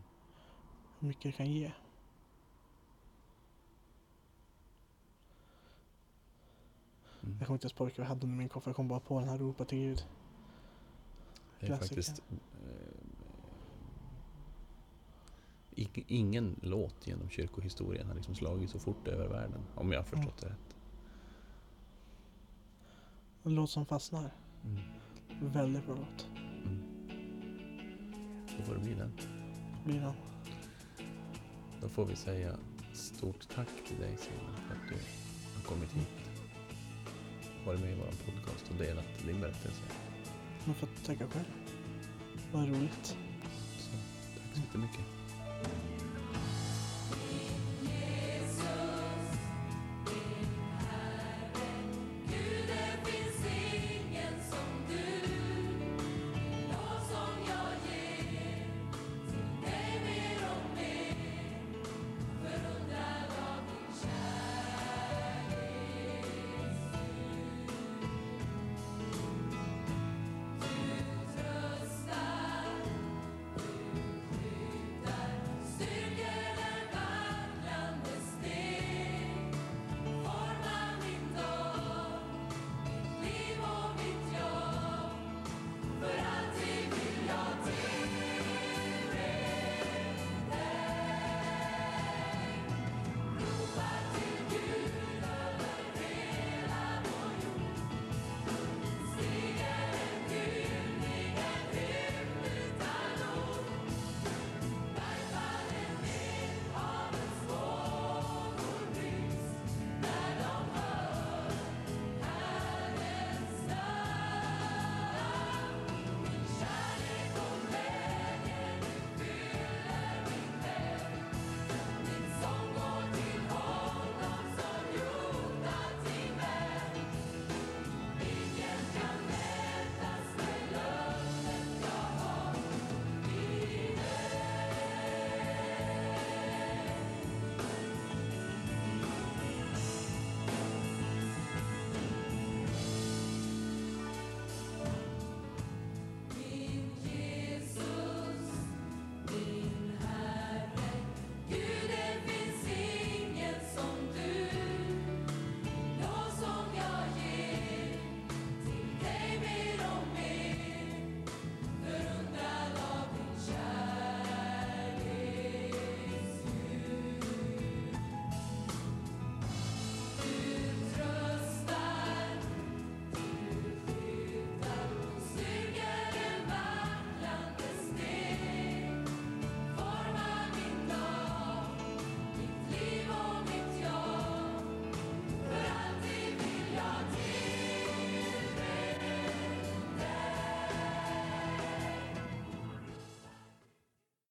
Hur 1.00 1.08
mycket 1.08 1.24
det 1.24 1.32
kan 1.32 1.52
ge. 1.52 1.72
Mm. 7.24 7.36
Jag 7.40 7.48
kommer 7.48 7.56
inte 7.56 7.66
ens 7.66 7.74
på 7.74 7.86
vilka 7.86 8.02
jag 8.02 8.10
hade 8.10 8.24
under 8.24 8.38
min 8.38 8.50
koffer. 8.50 8.70
Jag 8.70 8.76
kom 8.76 8.88
bara 8.88 9.00
på 9.00 9.20
den 9.20 9.30
här 9.30 9.38
Ropa 9.38 9.66
till 9.66 9.78
Gud. 9.78 10.06
Det 11.60 11.66
är 11.66 11.68
klassiker. 11.68 11.96
faktiskt 11.96 12.22
eh, 12.30 12.36
ing- 15.76 16.04
ingen 16.08 16.56
låt 16.62 17.08
genom 17.08 17.30
kyrkohistorien 17.30 18.08
har 18.08 18.16
liksom 18.16 18.36
slagit 18.36 18.70
så 18.70 18.80
fort 18.80 19.08
över 19.08 19.28
världen. 19.28 19.62
Om 19.76 19.92
jag 19.92 20.00
har 20.00 20.04
förstått 20.06 20.38
det 20.42 20.48
rätt. 20.50 20.76
En 23.44 23.56
låt 23.56 23.70
som 23.70 23.86
fastnar. 23.86 24.32
Mm. 24.66 24.80
Väldigt 25.54 25.86
bra 25.86 25.96
låt. 25.96 26.28
Mm. 26.66 26.82
Då 28.58 28.64
får 28.64 28.74
det 28.74 28.80
bli 28.80 28.94
den. 28.94 29.12
Blir 29.86 30.00
den. 30.02 30.14
Då 31.82 31.90
får 31.90 32.06
vi 32.06 32.16
säga 32.16 32.58
stort 32.94 33.48
tack 33.56 33.70
till 33.88 34.00
dig 34.00 34.18
Simon 34.18 34.56
för 34.68 34.76
att 34.76 34.88
du 34.90 34.96
har 35.56 35.64
kommit 35.64 35.92
hit. 35.92 36.19
Varit 37.70 37.82
med 37.82 37.92
i 37.92 37.96
vår 37.96 38.32
podcast 38.32 38.70
och 38.70 38.76
delat 38.76 39.06
din 39.26 39.42
berättelse. 39.42 39.82
Man 40.66 40.76
får 40.76 40.88
tacka 41.06 41.28
själv. 41.28 41.46
Vad 42.52 42.68
roligt. 42.70 43.06
Så 43.78 43.92
tack 44.36 44.54
så 44.54 44.60
jättemycket. 44.62 45.19